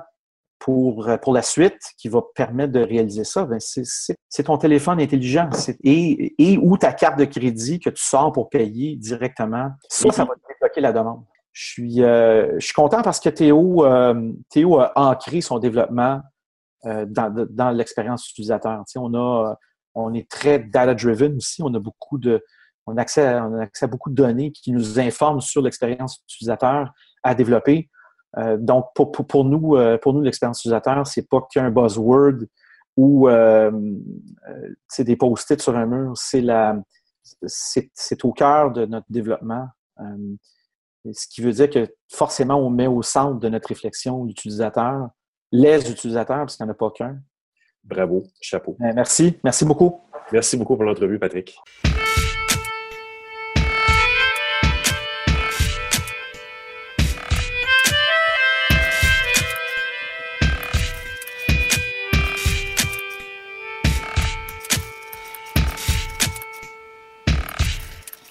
[0.59, 4.99] pour, euh, pour la suite qui va permettre de réaliser ça, ben, c'est ton téléphone
[4.99, 5.49] intelligent
[5.83, 9.71] et, et ou ta carte de crédit que tu sors pour payer directement.
[9.87, 11.23] Ça, ça va débloquer la demande.
[11.51, 16.21] Je suis, euh, je suis content parce que Théo, euh, Théo a ancré son développement
[16.83, 18.83] dans, dans l'expérience utilisateur.
[18.95, 19.57] on, a,
[19.95, 21.61] on est très data-driven aussi.
[21.61, 22.41] On a beaucoup de,
[22.87, 26.21] on a accès, on a accès à beaucoup de données qui nous informent sur l'expérience
[26.23, 27.89] utilisateur à développer.
[28.37, 32.45] Euh, donc, pour, pour, nous, euh, pour nous, l'expérience utilisateur, c'est pas qu'un buzzword
[32.95, 33.71] ou euh,
[34.87, 36.13] c'est des post-it sur un mur.
[36.15, 36.77] C'est la,
[37.45, 39.67] c'est au cœur de notre développement.
[41.13, 45.09] Ce qui veut dire que forcément, on met au centre de notre réflexion l'utilisateur,
[45.51, 47.19] les utilisateurs, parce qu'il n'y en a pas qu'un.
[47.83, 48.75] Bravo, chapeau.
[48.79, 50.01] Merci, merci beaucoup.
[50.31, 51.57] Merci beaucoup pour l'entrevue, Patrick.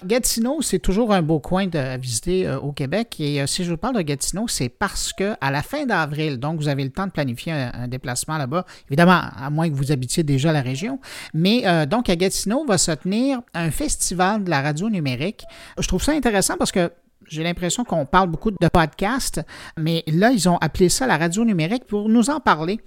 [0.08, 3.16] Gatineau, c'est toujours un beau coin à visiter euh, au Québec.
[3.20, 6.38] Et euh, si je vous parle de Gatineau, c'est parce que à la fin d'avril,
[6.38, 9.92] donc vous avez le temps de planifier un, déplacement là-bas, évidemment, à moins que vous
[9.92, 10.98] habitiez déjà la région.
[11.34, 15.44] Mais euh, donc à Gatineau va se tenir un festival de la radio numérique.
[15.78, 16.90] Je trouve ça intéressant parce que
[17.28, 19.42] j'ai l'impression qu'on parle beaucoup de podcasts,
[19.76, 22.80] mais là, ils ont appelé ça la radio numérique pour nous en parler.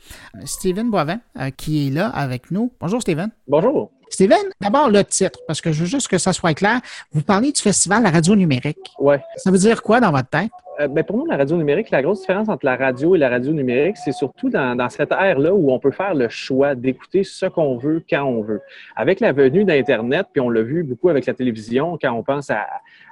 [0.45, 1.19] Steven Boivin,
[1.55, 2.73] qui est là avec nous.
[2.79, 3.29] Bonjour, Steven.
[3.47, 3.91] Bonjour.
[4.11, 6.79] Steven, d'abord le titre, parce que je veux juste que ça soit clair.
[7.11, 8.91] Vous parlez du festival La Radio Numérique.
[8.99, 9.15] Oui.
[9.37, 10.51] Ça veut dire quoi dans votre tête?
[10.79, 13.29] Euh, ben pour nous, la radio numérique, la grosse différence entre la radio et la
[13.29, 17.23] radio numérique, c'est surtout dans, dans cette ère-là où on peut faire le choix d'écouter
[17.23, 18.61] ce qu'on veut quand on veut.
[18.95, 22.49] Avec la venue d'Internet, puis on l'a vu beaucoup avec la télévision, quand on pense
[22.49, 22.65] à,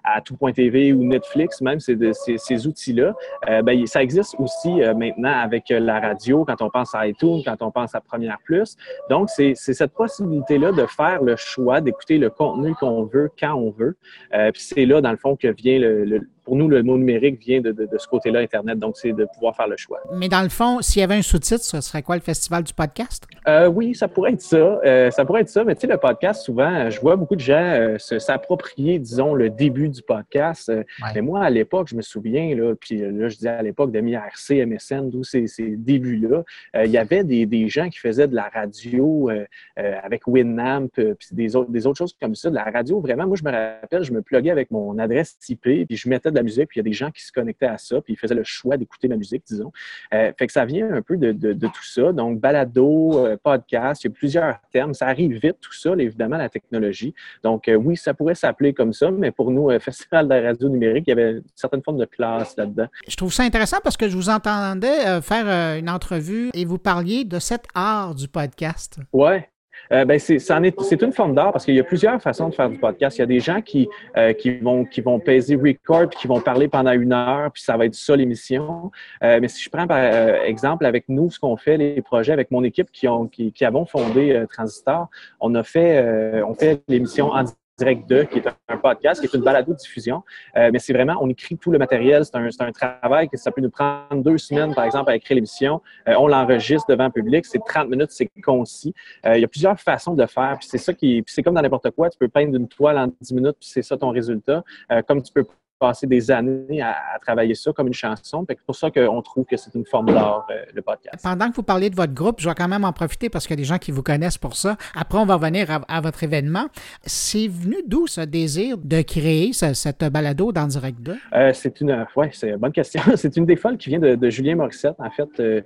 [0.04, 3.14] à Tout.tv ou Netflix, même ces, ces, ces outils-là,
[3.50, 7.42] euh, ben, ça existe aussi euh, maintenant avec la radio, quand on pense à iTunes,
[7.46, 8.76] quand on pense à Première Plus.
[9.10, 13.72] Donc, c'est cette possibilité-là de faire le choix d'écouter le contenu qu'on veut quand on
[13.72, 13.98] veut.
[14.32, 17.40] puis c'est là, dans le fond, que vient le, le pour nous, le mot numérique
[17.40, 18.80] vient de, ce côté-là, Internet.
[18.80, 20.00] Donc, c'est de pouvoir faire le choix.
[20.12, 22.74] Mais dans le fond, s'il y avait un sous-titre, ce serait quoi le festival du
[22.74, 23.28] podcast?
[23.48, 24.58] Euh, oui, ça pourrait être ça.
[24.58, 25.64] Euh, ça pourrait être ça.
[25.64, 29.52] Mais tu sais, le podcast, souvent, je vois beaucoup de gens euh, s'approprier, disons, le
[29.52, 30.72] début du podcast.
[31.14, 34.00] Mais moi, à l'époque, je me souviens, là, puis là, je disais à l'époque de
[34.00, 36.44] MIRC, MSN, d'où ces, ces débuts-là,
[36.84, 39.30] il y avait des, des, gens qui faisaient de la radio
[39.76, 42.50] avec Winamp, puis des autres, des autres choses comme ça.
[42.50, 45.62] De la radio, vraiment, moi, je me rappelle, je me pluguais avec mon adresse IP,
[45.62, 47.68] puis je mettais de la musique, puis il y a des gens qui se connectaient
[47.68, 49.72] à ça, puis ils faisaient le choix d'écouter ma musique, disons.
[50.14, 52.12] Euh, fait que ça vient un peu de, tout ça.
[52.12, 54.94] Donc, balado, euh, podcast, il y a plusieurs termes.
[54.94, 57.14] Ça arrive vite, tout ça, évidemment, la technologie.
[57.44, 60.70] Donc, euh, oui, ça pourrait s'appeler comme ça, mais pour nous, Festival de la radio
[60.70, 62.88] numérique, il y avait une certaine forme de classe là-dedans.
[63.08, 67.26] Je trouve ça intéressant parce que je vous entendais faire une entrevue et vous parliez
[67.26, 69.00] de cet art du podcast.
[69.14, 69.50] Ouais,
[69.92, 72.70] euh, ben c'est, c'est une forme d'art parce qu'il y a plusieurs façons de faire
[72.70, 73.18] du podcast.
[73.18, 76.28] Il y a des gens qui, euh, qui, vont, qui vont peser record puis qui
[76.28, 78.92] vont parler pendant une heure, puis ça va être ça l'émission.
[79.24, 82.52] Euh, mais si je prends par exemple avec nous, ce qu'on fait, les projets avec
[82.52, 85.08] mon équipe qui, ont, qui, qui avons fondé Transistor,
[85.40, 87.46] on a fait, on fait l'émission en
[87.80, 90.22] Direct 2, qui est un podcast, qui est une balado-diffusion.
[90.58, 92.24] Euh, mais c'est vraiment, on écrit tout le matériel.
[92.26, 95.82] C'est un, travail que ça peut nous prendre deux semaines, par exemple, à écrire l'émission.
[96.08, 97.46] Euh, on l'enregistre devant le public.
[97.46, 98.94] C'est 30 minutes, c'est concis.
[99.26, 100.58] Euh, il y a plusieurs façons de faire.
[100.60, 102.10] Puis c'est ça qui, c'est comme dans n'importe quoi.
[102.10, 104.64] Tu peux peindre une toile en 10 minutes, puis c'est ça ton résultat.
[105.08, 105.46] comme tu peux
[105.80, 108.46] passé des années à, travailler ça comme une chanson.
[108.48, 111.24] C'est pour ça qu'on trouve que c'est une forme d'art, euh, le podcast.
[111.24, 113.56] Pendant que vous parlez de votre groupe, je vais quand même en profiter parce qu'il
[113.56, 114.78] y a des gens qui vous connaissent pour ça.
[114.96, 116.68] Après, on va revenir à, votre événement.
[117.04, 121.18] C'est venu d'où ce désir de créer cette balado dans Direct 2?
[121.34, 123.02] Euh, c'est une, ouais, c'est une bonne question.
[123.16, 125.62] c'est une des folles qui vient de, Julien Morissette, en fait, euh,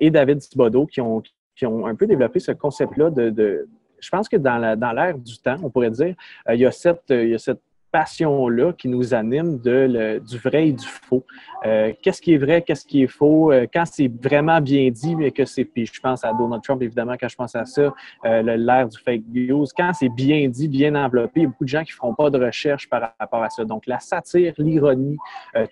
[0.00, 1.22] et David Thibodeau, qui ont,
[1.56, 3.68] qui ont un peu développé ce concept-là de,
[4.00, 4.58] je pense que dans
[4.94, 6.14] l'ère du temps, on pourrait dire,
[6.48, 7.60] il, y a cette, il y a cette
[7.90, 11.24] passion-là qui nous anime de du vrai et du faux.
[11.66, 15.16] Euh, qu'est-ce qui est vrai, qu'est-ce qui est faux, euh, quand c'est vraiment bien dit,
[15.16, 17.92] mais que c'est, puis je pense à Donald Trump, évidemment, quand je pense à ça,
[18.24, 21.64] euh, l'ère du fake news, quand c'est bien dit, bien enveloppé, il y a beaucoup
[21.64, 23.64] de gens qui ne feront pas de recherche par rapport à ça.
[23.64, 25.16] Donc, la satire, l'ironie,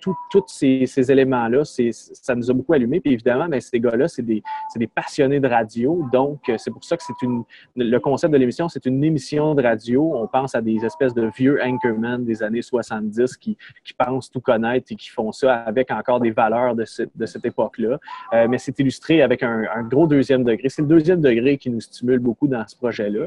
[0.01, 0.17] tous
[0.49, 3.01] ces, ces éléments-là, ça nous a beaucoup allumé.
[3.01, 4.43] Puis évidemment, ben, ces gars-là, c'est des,
[4.75, 6.05] des, passionnés de radio.
[6.13, 7.45] Donc, c'est pour ça que c'est une,
[7.77, 10.13] le concept de l'émission, c'est une émission de radio.
[10.15, 13.57] On pense à des espèces de vieux anchormen des années 70 qui,
[13.99, 17.99] pensent tout connaître et qui font ça avec encore des valeurs de, cette époque-là.
[18.35, 20.69] Euh, mais c'est illustré avec un, gros deuxième degré.
[20.69, 23.27] C'est le deuxième degré qui nous stimule beaucoup dans ce projet-là.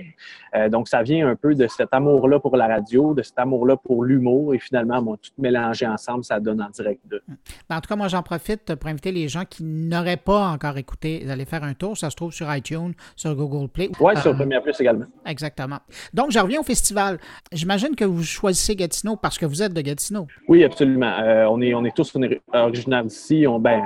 [0.55, 3.77] Euh, donc, ça vient un peu de cet amour-là pour la radio, de cet amour-là
[3.77, 7.21] pour l'humour et finalement, bon, tout mélangé ensemble, ça donne en direct de.
[7.69, 10.77] Ben, en tout cas, moi, j'en profite pour inviter les gens qui n'auraient pas encore
[10.77, 11.97] écouté d'aller faire un tour.
[11.97, 13.89] Ça se trouve sur iTunes, sur Google Play.
[13.99, 15.05] Oui, sur euh, Première Plus également.
[15.25, 15.79] Exactement.
[16.13, 17.19] Donc, je reviens au festival.
[17.51, 20.27] J'imagine que vous choisissez Gatineau parce que vous êtes de Gatineau.
[20.47, 21.13] Oui, absolument.
[21.19, 22.15] Euh, on, est, on est tous
[22.53, 23.45] originaires d'ici.
[23.47, 23.81] On, ben,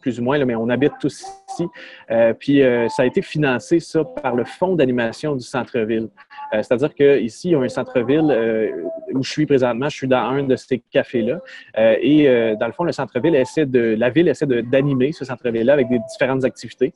[0.00, 1.66] plus ou moins, mais on habite tous ici.
[2.10, 6.08] Euh, puis euh, ça a été financé, ça, par le fonds d'animation du centre-ville.
[6.52, 8.72] C'est-à-dire qu'ici, il y a un centre-ville
[9.12, 11.40] où je suis présentement, je suis dans un de ces cafés-là.
[11.76, 15.88] et dans le fond, le centre-ville essaie de, la ville essaie d'animer ce centre-ville-là avec
[15.88, 16.94] des différentes activités.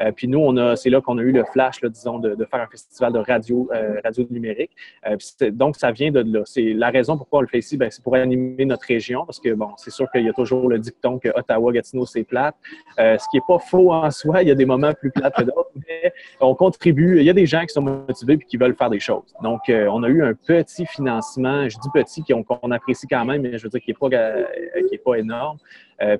[0.00, 2.60] Euh, puis nous, on a, c'est là qu'on a eu le flash, disons, de, faire
[2.60, 4.70] un festival de radio, euh, radio numérique.
[5.06, 5.16] Euh,
[5.50, 6.42] donc, ça vient de là.
[6.44, 9.40] C'est la raison pourquoi on le fait ici, ben, c'est pour animer notre région, parce
[9.40, 12.54] que bon, c'est sûr qu'il y a toujours le dicton que Ottawa, Gatineau, c'est plate.
[12.98, 14.42] ce qui n'est pas faux en soi.
[14.42, 17.18] Il y a des moments plus plates que d'autres, mais on contribue.
[17.18, 19.34] Il y a des gens qui sont motivés et qui veulent faire des choses.
[19.42, 21.68] Donc, on a eu un petit financement.
[21.68, 25.14] Je dis petit qu'on apprécie quand même, mais je veux dire qu'il n'est est pas
[25.14, 25.58] énorme.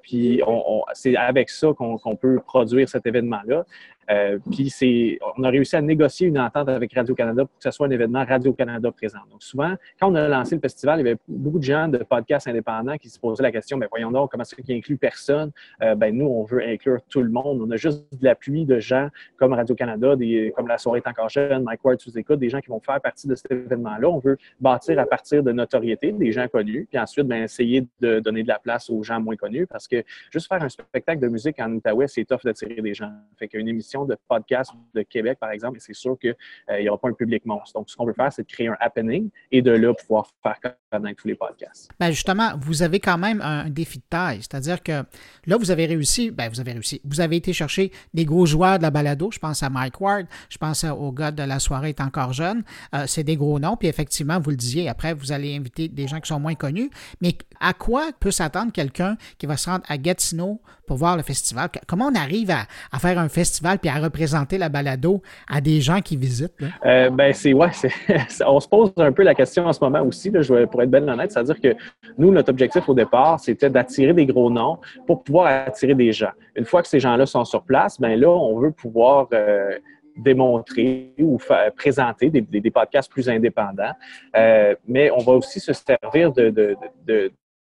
[0.03, 3.65] Puis on, c'est avec ça qu'on peut produire cet événement-là.
[4.11, 7.71] Euh, puis c'est, on a réussi à négocier une entente avec Radio-Canada pour que ce
[7.71, 9.18] soit un événement Radio-Canada présent.
[9.30, 11.99] Donc souvent, quand on a lancé le festival, il y avait beaucoup de gens de
[11.99, 15.51] podcasts indépendants qui se posaient la question, ben voyons donc, comment ça qui inclut personne?
[15.83, 17.61] Euh, ben nous, on veut inclure tout le monde.
[17.62, 20.14] On a juste de l'appui de gens comme Radio-Canada,
[20.55, 23.01] comme La soirée est encore jeune, Mike Ward sous écoute, des gens qui vont faire
[23.01, 24.09] partie de cet événement-là.
[24.09, 28.20] On veut bâtir à partir de notoriété, des gens connus, puis ensuite, ben, essayer de
[28.20, 31.28] donner de la place aux gens moins connus parce que juste faire un spectacle de
[31.28, 33.11] musique en Outaouais, c'est tough d'attirer des gens.
[33.39, 36.34] Fait qu'une émission de podcasts de Québec, par exemple, et c'est sûr qu'il
[36.70, 37.78] euh, n'y aura pas un public monstre.
[37.78, 40.59] Donc, ce qu'on veut faire, c'est de créer un happening et de là pouvoir faire
[40.92, 41.90] connaître tous les podcasts.
[41.99, 45.05] Bien, justement, vous avez quand même un défi de taille, c'est-à-dire que
[45.47, 48.78] là, vous avez réussi, bien, vous avez réussi, vous avez été chercher des gros joueurs
[48.78, 51.90] de la balado, je pense à Mike Ward, je pense au gars de la soirée
[51.90, 52.62] est encore jeune,
[52.94, 56.07] euh, c'est des gros noms, puis effectivement, vous le disiez, après, vous allez inviter des
[56.07, 56.90] gens qui sont moins connus,
[57.20, 61.22] mais à quoi peut s'attendre quelqu'un qui va se rendre à Gatineau pour voir le
[61.22, 61.70] festival?
[61.86, 62.66] Comment on arrive à,
[62.99, 66.55] faire un festival à représenter la balado à des gens qui visitent?
[66.84, 67.70] Euh, ben, c'est, ouais,
[68.47, 71.32] on se pose un peu la question en ce moment aussi, pour être bien honnête,
[71.32, 71.74] c'est-à-dire que
[72.18, 76.32] nous, notre objectif au départ, c'était d'attirer des gros noms pour pouvoir attirer des gens.
[76.55, 79.78] Une fois que ces gens-là sont sur place, ben là, on veut pouvoir euh,
[80.16, 81.39] démontrer ou
[81.76, 83.93] présenter des, podcasts plus indépendants.
[84.37, 86.76] Euh, mais on va aussi se servir de,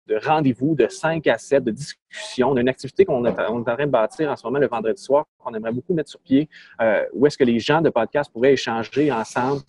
[0.09, 2.49] rendez-vous de 5 à 7, de discussion.
[2.49, 5.01] On a une activité qu'on est, en train de bâtir en ce moment le vendredi
[5.01, 6.49] soir, qu'on aimerait beaucoup mettre sur pied,
[6.81, 9.61] euh, où est-ce que les gens de podcast pourraient échanger ensemble,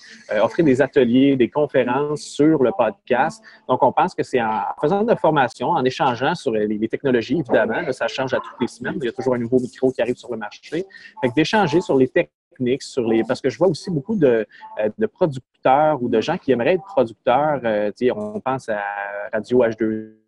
[0.42, 3.42] offrir des ateliers, des conférences sur le podcast.
[3.68, 7.38] Donc, on pense que c'est en faisant de la formation, en échangeant sur les, technologies,
[7.38, 10.02] évidemment, ça change à toutes les semaines, il y a toujours un nouveau micro qui
[10.02, 10.84] arrive sur le marché.
[11.22, 12.30] Fait d'échanger sur les technologies
[12.80, 13.24] sur les.
[13.24, 14.46] Parce que je vois aussi beaucoup de,
[14.80, 17.60] euh, de producteurs ou de gens qui aimeraient être producteurs.
[17.64, 18.82] Euh, on pense à
[19.32, 20.21] Radio H2O,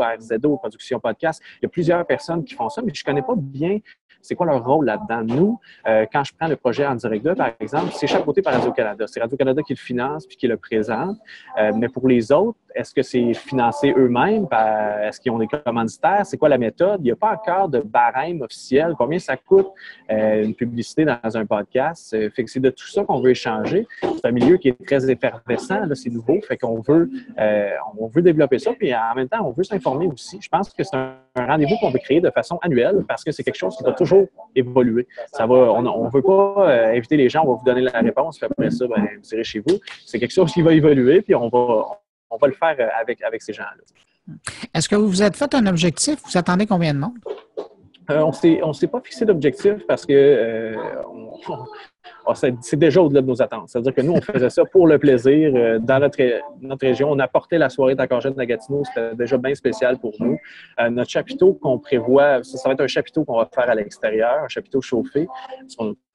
[0.00, 0.60] à RZO,
[1.00, 1.42] Podcast.
[1.60, 3.78] Il y a plusieurs personnes qui font ça, mais je ne connais pas bien
[4.20, 5.22] c'est quoi leur rôle là-dedans?
[5.24, 8.54] Nous, euh, quand je prends le projet en direct 2, par exemple, c'est chapeauté par
[8.54, 9.04] Radio-Canada.
[9.06, 11.16] C'est Radio-Canada qui le finance puis qui le présente.
[11.74, 14.46] mais pour les autres, est-ce que c'est financé eux-mêmes?
[15.02, 16.24] Est-ce qu'ils ont des commanditaires?
[16.24, 17.00] C'est quoi la méthode?
[17.00, 18.94] Il n'y a pas encore de barème officiel.
[18.96, 19.68] Combien ça coûte
[20.10, 22.14] euh, une publicité dans un podcast?
[22.14, 23.86] Euh, fait que c'est de tout ça qu'on veut échanger.
[24.02, 26.40] C'est un milieu qui est très effervescent, c'est nouveau.
[26.42, 28.72] Fait qu'on veut, euh, on veut développer ça.
[28.72, 30.38] Puis en même temps, on veut s'informer aussi.
[30.40, 33.42] Je pense que c'est un, rendez-vous qu'on veut créer de façon annuelle parce que c'est
[33.42, 35.06] quelque chose qui va toujours évoluer.
[35.32, 38.38] Ça va, on ne veut pas inviter les gens, on va vous donner la réponse,
[38.38, 39.78] puis après ça, ben, vous irez chez vous.
[40.04, 43.22] C'est quelque chose qui va évoluer, puis on va, on va le faire euh, avec,
[43.22, 44.36] avec ces gens-là.
[44.74, 46.20] Est-ce que vous vous êtes fait un objectif?
[46.24, 47.18] Vous attendez combien de monde?
[48.10, 50.74] Euh, on ne s'est pas fixé d'objectif parce que euh,
[52.34, 53.68] c'est déjà au-delà de nos attentes.
[53.68, 55.52] C'est-à-dire que nous, on faisait ça pour le plaisir.
[55.54, 56.18] Euh, dans notre,
[56.80, 58.82] région, on apportait la soirée d'accord jeune à Gatineau.
[58.84, 60.38] C'était déjà bien spécial pour nous.
[60.80, 64.44] Euh, notre chapiteau qu'on prévoit, ça, va être un chapiteau qu'on va faire à l'extérieur,
[64.44, 65.26] un chapiteau chauffé,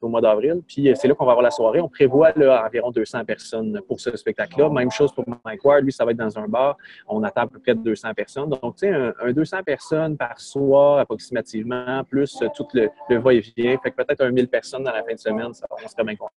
[0.01, 0.61] au mois d'avril.
[0.67, 1.81] Puis euh, c'est là qu'on va avoir la soirée.
[1.81, 2.31] On prévoit
[2.65, 4.69] environ 200 personnes pour ce spectacle-là.
[4.69, 5.83] Même chose pour Mike Ward.
[5.83, 6.77] Lui, ça va être dans un bar.
[7.07, 8.49] On attend à peu près 200 personnes.
[8.49, 13.77] Donc, tu sais, un, 200 personnes par soir approximativement, plus tout le, va-et-vient.
[13.81, 15.65] Fait que peut-être un 1000 personnes dans la fin de semaine, ça,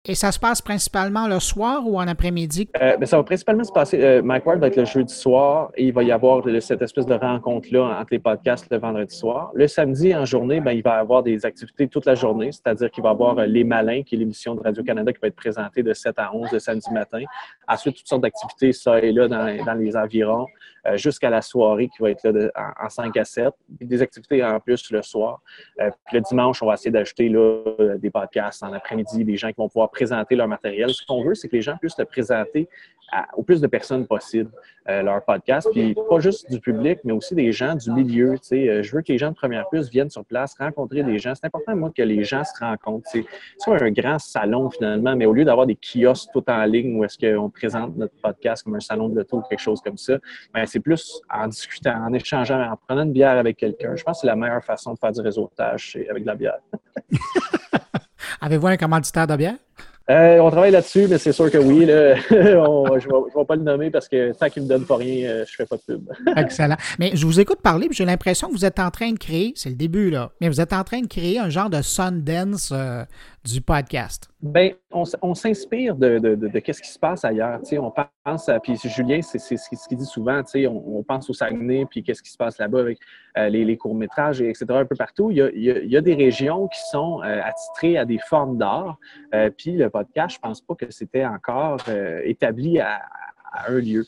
[0.05, 2.69] Et ça se passe principalement le soir ou en après-midi?
[2.81, 4.01] Euh, ben, ça va principalement se passer.
[4.01, 7.05] Euh, Mike Ward va être le jeudi soir et il va y avoir cette espèce
[7.05, 9.51] de rencontre-là entre les podcasts le vendredi soir.
[9.53, 12.91] Le samedi, en journée, ben, il va y avoir des activités toute la journée, c'est-à-dire
[12.91, 15.83] qu'il va y avoir Les Malins, qui est l'émission de Radio-Canada qui va être présentée
[15.83, 17.21] de 7 à 11 le samedi matin.
[17.67, 22.01] Ensuite, toutes sortes d'activités, ça et là, dans, les environs, euh, jusqu'à la soirée qui
[22.01, 23.53] va être là en, 5 à 7.
[23.69, 25.41] des activités en plus le soir.
[25.77, 27.31] puis le dimanche, on va essayer d'ajouter
[27.97, 30.89] des podcasts en après-midi, des gens qui vont pouvoir présenter leur matériel.
[30.89, 32.69] Ce qu'on veut, c'est que les gens puissent présenter
[33.35, 34.51] au plus de personnes possible,
[34.89, 35.67] euh, leur podcast.
[35.71, 38.35] Puis pas juste du public, mais aussi des gens du milieu.
[38.51, 41.33] Euh, je veux que les gens de Première Plus viennent sur place, rencontrer des gens.
[41.35, 43.07] C'est important, moi, que les gens se rencontrent.
[43.09, 43.25] C'est
[43.59, 47.03] soit un grand salon, finalement, mais au lieu d'avoir des kiosques tout en ligne où
[47.05, 50.17] est-ce qu'on présente notre podcast comme un salon de l'auto ou quelque chose comme ça,
[50.53, 53.95] ben, c'est plus en discutant, en échangeant, en prenant une bière avec quelqu'un.
[53.95, 56.59] Je pense que c'est la meilleure façon de faire du réseautage, avec de la bière.
[58.41, 59.55] Avez-vous un commanditaire de bière?
[60.09, 61.85] Euh, on travaille là-dessus, mais c'est sûr que oui.
[61.85, 64.95] Là, je ne vais, pas le nommer parce que tant qu'il ne me donne pas
[64.95, 66.09] rien, euh, je ne fais pas de pub.
[66.37, 66.77] Excellent.
[66.97, 69.69] Mais je vous écoute parler, j'ai l'impression que vous êtes en train de créer, c'est
[69.69, 73.03] le début, là, mais vous êtes en train de créer un genre de Sundance euh,
[73.47, 74.29] du podcast?
[74.41, 77.61] Bien, on, s'inspire de, de, de, ce qui se passe ailleurs.
[77.73, 77.91] on
[78.23, 82.21] pense puis Julien, c'est ce qu'il dit souvent, on, on pense au Saguenay, puis qu'est-ce
[82.21, 82.99] qui se passe là-bas avec
[83.37, 85.31] euh, les, courts-métrages, etc., un peu partout.
[85.31, 88.97] Il y a, des régions qui sont euh, attitrées à des formes d'art,
[89.33, 91.79] euh, puis le podcast, je pense pas que c'était encore
[92.23, 93.01] établi à,
[93.67, 94.05] un lieu.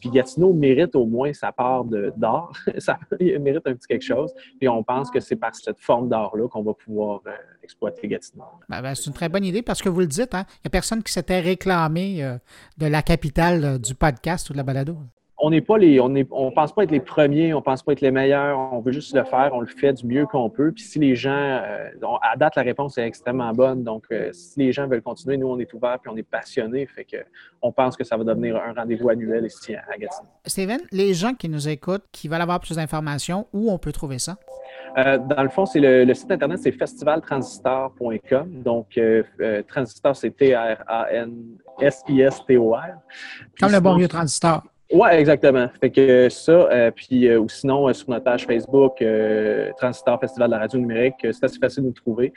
[0.00, 4.32] Puis Gatineau mérite au moins sa part d'art, ça mérite un petit quelque chose.
[4.58, 7.20] Puis on pense que c'est par cette forme d'art-là qu'on va pouvoir
[7.68, 8.44] exploiter Gatineau.
[8.68, 10.68] Ben, ben, c'est une très bonne idée parce que vous le dites, hein, il n'y
[10.68, 12.38] a personne qui s'était réclamé euh,
[12.78, 14.96] de la capitale euh, du podcast ou de la balado.
[15.40, 17.92] On n'est pas les, on ne on pense pas être les premiers, on pense pas
[17.92, 20.72] être les meilleurs, on veut juste le faire, on le fait du mieux qu'on peut.
[20.72, 21.90] Puis si les gens, euh,
[22.22, 23.84] à date, la réponse est extrêmement bonne.
[23.84, 26.86] Donc, si les gens veulent continuer, nous, on est ouverts puis on est passionnés.
[26.86, 27.18] Fait que
[27.62, 30.28] on pense que ça va devenir un rendez-vous annuel ici à Gatineau.
[30.44, 34.18] Steven, les gens qui nous écoutent, qui veulent avoir plus d'informations, où on peut trouver
[34.18, 34.36] ça?
[34.96, 38.62] dans le fond, c'est le, site internet, c'est festivaltransistor.com.
[38.62, 38.98] Donc,
[39.68, 41.34] transistor, c'est T-R-A-N-S-I-S-T-O-R.
[43.60, 44.62] Comme le bon vieux transistor.
[44.90, 45.68] Oui, exactement.
[45.82, 49.04] Fait que ça, euh, puis euh, ou sinon euh, sur notre page Facebook,
[49.76, 52.32] Transistor Festival de la radio numérique, c'est assez facile de nous trouver.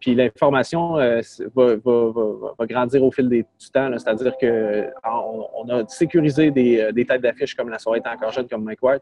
[0.00, 6.50] puis l'information va, va, grandir au fil des, du temps, c'est-à-dire que on, a sécurisé
[6.50, 9.00] des, têtes d'affiches comme la soirée est encore jeune comme Mike Ward,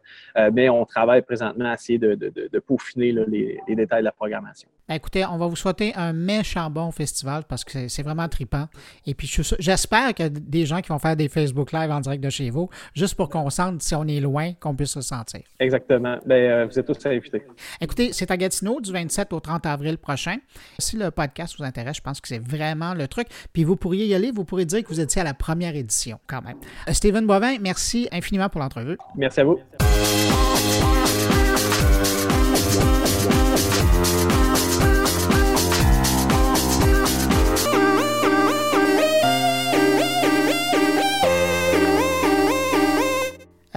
[0.53, 4.67] mais on travaille présentement à essayer de peaufiner les, les, détails de la programmation.
[4.87, 8.67] Ben, écoutez, on va vous souhaiter un méchant bon festival parce que c'est vraiment tripant.
[9.05, 12.29] Et puis j'espère que des gens qui vont faire des Facebook Live en direct de
[12.29, 15.41] chez vous juste pour qu'on sente si on est loin, qu'on puisse se sentir.
[15.59, 16.17] Exactement.
[16.25, 17.43] Ben, euh, vous êtes tous invités.
[17.79, 20.37] Écoutez, c'est à Gatineau du 27 au 30 avril prochain.
[20.79, 23.27] Si le podcast vous intéresse, je pense que c'est vraiment le truc.
[23.53, 26.19] Puis vous pourriez y aller, vous pourriez dire que vous étiez à la première édition
[26.27, 26.57] quand même.
[26.87, 28.97] Euh, Steven Bovin, merci infiniment pour l'entrevue.
[29.15, 29.59] Merci à vous.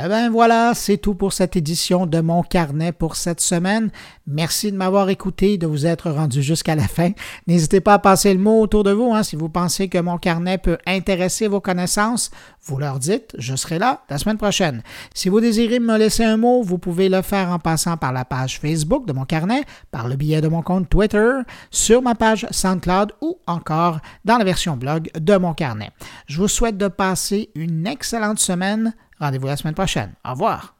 [0.04, 3.90] Eh ben voilà, c'est tout pour cette édition de mon carnet pour cette semaine.
[4.26, 7.12] Merci de m'avoir écouté, de vous être rendu jusqu'à la fin.
[7.46, 9.14] N'hésitez pas à passer le mot autour de vous.
[9.14, 12.30] Hein, si vous pensez que mon carnet peut intéresser vos connaissances,
[12.64, 14.82] vous leur dites, je serai là la semaine prochaine.
[15.14, 18.26] Si vous désirez me laisser un mot, vous pouvez le faire en passant par la
[18.26, 21.32] page Facebook de mon carnet, par le billet de mon compte Twitter,
[21.70, 25.92] sur ma page SoundCloud ou encore dans la version blog de mon carnet.
[26.26, 28.94] Je vous souhaite de passer une excellente semaine.
[29.20, 30.12] Rendez-vous la semaine prochaine.
[30.24, 30.74] Au revoir.